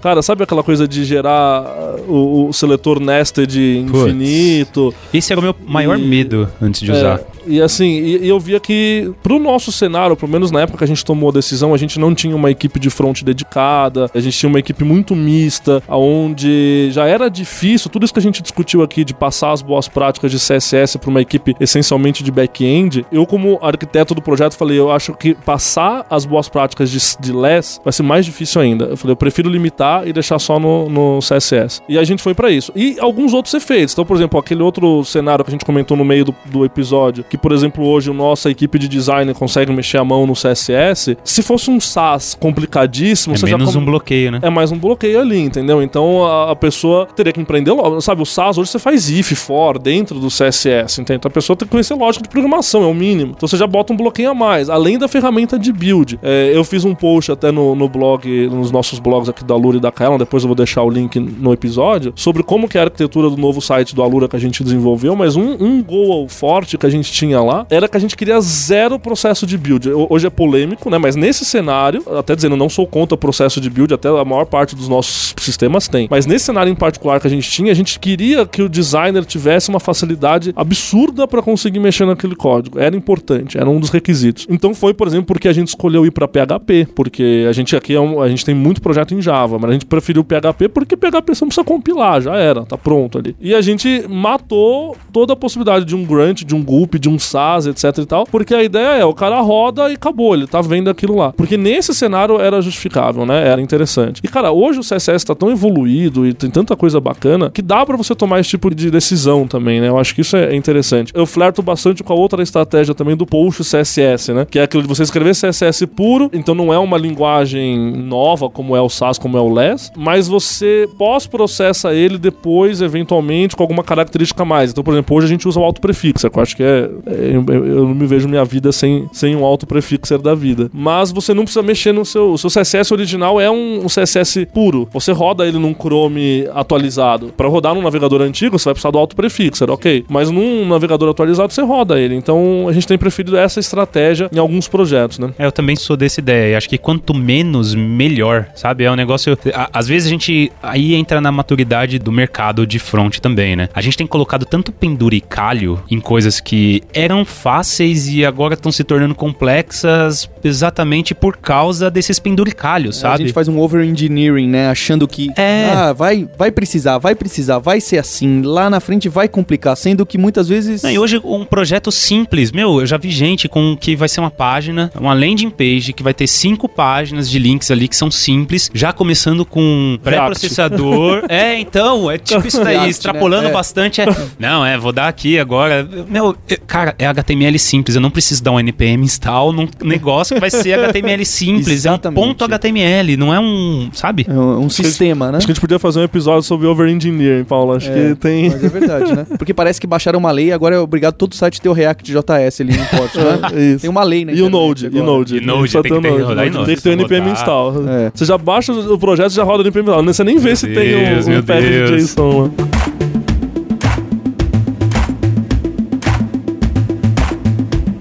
[0.00, 1.62] Cara, sabe aquela coisa de gerar
[2.08, 4.00] uh, o, o seletor nested Puts.
[4.02, 4.94] infinito?
[5.12, 7.20] Esse era o meu maior E- medo antes de usar.
[7.48, 10.84] E assim, e, e eu via que pro nosso cenário, pelo menos na época que
[10.84, 14.20] a gente tomou a decisão, a gente não tinha uma equipe de front dedicada, a
[14.20, 18.42] gente tinha uma equipe muito mista, onde já era difícil, tudo isso que a gente
[18.42, 23.06] discutiu aqui de passar as boas práticas de CSS para uma equipe essencialmente de back-end,
[23.10, 27.32] eu como arquiteto do projeto falei, eu acho que passar as boas práticas de, de
[27.32, 28.86] LES vai ser mais difícil ainda.
[28.86, 31.80] Eu falei, eu prefiro limitar e deixar só no, no CSS.
[31.88, 32.72] E a gente foi para isso.
[32.74, 33.94] E alguns outros efeitos.
[33.94, 37.24] Então, por exemplo, aquele outro cenário que a gente comentou no meio do, do episódio,
[37.24, 41.16] que, por exemplo, hoje a nossa equipe de design consegue mexer a mão no CSS,
[41.24, 44.38] se fosse um SAS complicadíssimo, É menos já come- um bloqueio, né?
[44.42, 45.82] é mais um bloqueio ali, entendeu?
[45.82, 48.00] Então a, a pessoa teria que empreender logo.
[48.00, 51.18] Sabe, o SAS hoje você faz if, for dentro do CSS, entende?
[51.18, 53.32] Então a pessoa tem que conhecer lógica de programação, é o mínimo.
[53.36, 56.18] Então você já bota um bloqueio a mais, além da ferramenta de build.
[56.22, 59.76] É, eu fiz um post até no, no blog, nos nossos blogs aqui da Alura
[59.76, 62.80] e da Kaelon, depois eu vou deixar o link no episódio, sobre como que é
[62.80, 66.28] a arquitetura do novo site do Alura que a gente desenvolveu, mas um, um goal
[66.28, 69.90] forte que a gente tinha lá era que a gente queria zero processo de build.
[69.90, 70.98] Ho- Hoje é polêmico, né?
[70.98, 74.44] Mas nesse cenário, até dizendo, não sou contra o processo de build, até a maior
[74.46, 76.08] parte dos nossos sistemas tem.
[76.10, 79.24] Mas nesse cenário em particular que a gente tinha, a gente queria que o designer
[79.24, 82.78] tivesse uma facilidade absurda para conseguir mexer naquele código.
[82.78, 84.46] Era importante, era um dos requisitos.
[84.48, 87.94] Então foi, por exemplo, porque a gente escolheu ir para PHP, porque a gente aqui
[87.94, 90.96] é um- a gente tem muito projeto em Java, mas a gente preferiu PHP porque
[90.96, 93.34] PHP não precisa compilar, já era, tá pronto ali.
[93.40, 97.18] E a gente matou toda a possibilidade de um grunt, de um gulp, de um
[97.18, 100.60] SAS, etc e tal, porque a ideia é o cara roda e acabou, ele tá
[100.60, 101.32] vendo aquilo lá.
[101.32, 103.48] Porque nesse cenário era justificável, né?
[103.48, 104.20] Era interessante.
[104.22, 107.84] E cara, hoje o CSS tá tão evoluído e tem tanta coisa bacana que dá
[107.84, 109.88] pra você tomar esse tipo de decisão também, né?
[109.88, 111.12] Eu acho que isso é interessante.
[111.14, 114.46] Eu flerto bastante com a outra estratégia também do post CSS, né?
[114.48, 118.76] Que é aquilo de você escrever CSS puro, então não é uma linguagem nova como
[118.76, 123.82] é o SAS, como é o LESS, mas você pós-processa ele depois, eventualmente, com alguma
[123.82, 124.70] característica mais.
[124.70, 126.90] Então, por exemplo, hoje a gente usa o autoprefixer, que eu acho que é.
[127.06, 130.70] Eu, eu não me vejo minha vida sem, sem um autoprefixer da vida.
[130.72, 132.32] Mas você não precisa mexer no seu.
[132.32, 134.88] O seu CSS original é um, um CSS puro.
[134.92, 137.32] Você roda ele num Chrome atualizado.
[137.36, 140.04] Para rodar num navegador antigo, você vai precisar do autoprefixer, ok.
[140.08, 142.14] Mas num navegador atualizado, você roda ele.
[142.14, 145.32] Então a gente tem preferido essa estratégia em alguns projetos, né?
[145.38, 146.56] É, eu também sou dessa ideia.
[146.56, 148.84] Acho que quanto menos, melhor, sabe?
[148.84, 149.36] É um negócio.
[149.54, 150.50] a- Às vezes a gente.
[150.62, 153.68] Aí entra na maturidade do mercado de front também, né?
[153.74, 158.82] A gente tem colocado tanto penduricalho em coisas que eram fáceis e agora estão se
[158.84, 163.24] tornando complexas exatamente por causa desses penduricalhos, A sabe?
[163.24, 164.68] gente faz um over-engineering, né?
[164.68, 165.70] Achando que É.
[165.74, 168.42] ah, vai, vai precisar, vai precisar, vai ser assim.
[168.42, 170.82] Lá na frente vai complicar, sendo que muitas vezes.
[170.82, 174.20] Não, e hoje um projeto simples, meu, eu já vi gente com que vai ser
[174.20, 178.10] uma página, uma landing page que vai ter cinco páginas de links ali que são
[178.10, 181.24] simples, já começando com pré-processador.
[181.28, 183.50] é, então, é tipo isso daí, React, extrapolando né?
[183.50, 183.52] É.
[183.52, 184.00] bastante.
[184.00, 184.06] É,
[184.38, 185.88] não, é, vou dar aqui agora.
[186.08, 190.34] Meu, é- cara, é HTML simples, eu não preciso dar um npm install num negócio
[190.34, 192.20] que vai ser HTML simples, é um Exatamente.
[192.20, 194.24] ponto HTML, não é um, sabe?
[194.28, 195.38] É um, um sistema, né?
[195.38, 197.72] Acho que a gente podia fazer um episódio sobre over-engineering, Paulo.
[197.72, 198.50] Acho É, que tem.
[198.50, 199.26] Mas é verdade, né?
[199.36, 202.12] Porque parece que baixaram uma lei e agora é obrigado todo site ter o React
[202.12, 203.38] JS ali no pote, né?
[203.58, 203.80] É, isso.
[203.80, 204.32] Tem uma lei, né?
[204.34, 205.36] E o Node, e o Node.
[205.38, 207.88] E Node, Só tem que ter- o Node, Tem que ter o NPM install.
[207.88, 208.12] É.
[208.14, 210.04] Você já baixa o projeto e já roda no NPM install.
[210.04, 212.02] Você nem vê se tem Deus, um, meu um path de Deus.
[212.04, 212.77] JSON lá.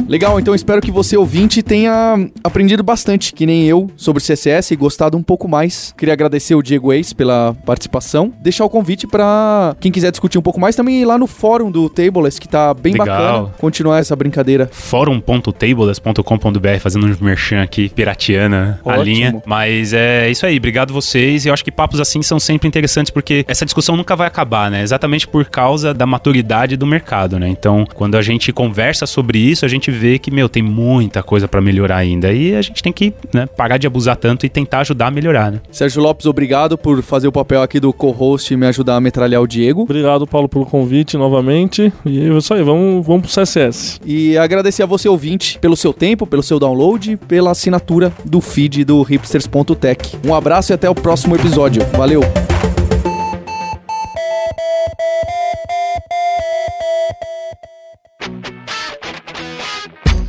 [0.08, 4.78] Legal, então espero que você ouvinte tenha aprendido bastante, que nem eu, sobre CSS e
[4.78, 5.94] gostado um pouco mais.
[5.98, 8.32] Queria agradecer o Diego Ace pela participação.
[8.42, 11.70] Deixar o convite pra quem quiser discutir um pouco mais também ir lá no fórum
[11.70, 13.08] do Tableless, que tá bem Legal.
[13.08, 13.54] bacana.
[13.58, 14.70] Continuar essa brincadeira.
[14.72, 19.04] fórum.tables.com.br fazendo um merchan aqui, pirateando a Ótimo.
[19.04, 19.44] linha.
[19.46, 21.46] Mas é isso aí, obrigado vocês.
[21.46, 24.72] E eu acho que papos assim são sempre interessantes porque essa discussão nunca vai acabar,
[24.72, 24.84] né?
[24.84, 27.50] Exatamente por causa da maturidade do mercado, né?
[27.50, 31.48] Então, quando a gente conversa sobre isso, a gente vê que, meu, tem muita coisa
[31.48, 32.32] para melhorar ainda.
[32.32, 35.52] E a gente tem que né, parar de abusar tanto e tentar ajudar a melhorar,
[35.52, 35.62] né?
[35.72, 39.42] Sérgio Lopes, obrigado por fazer o papel aqui do co-host e me ajudar a metralhar
[39.42, 39.82] o Diego.
[39.82, 41.92] Obrigado, Paulo, pelo convite novamente.
[42.06, 44.00] E é isso aí, vamos, vamos pro CSS.
[44.06, 48.86] E agradecer a você, ouvinte, pelo seu tempo, pelo seu download, pela assinatura do feed
[48.86, 50.18] do hipsters.tech.
[50.26, 51.86] Um abraço e até o próximo episódio.
[51.94, 52.47] Valeu!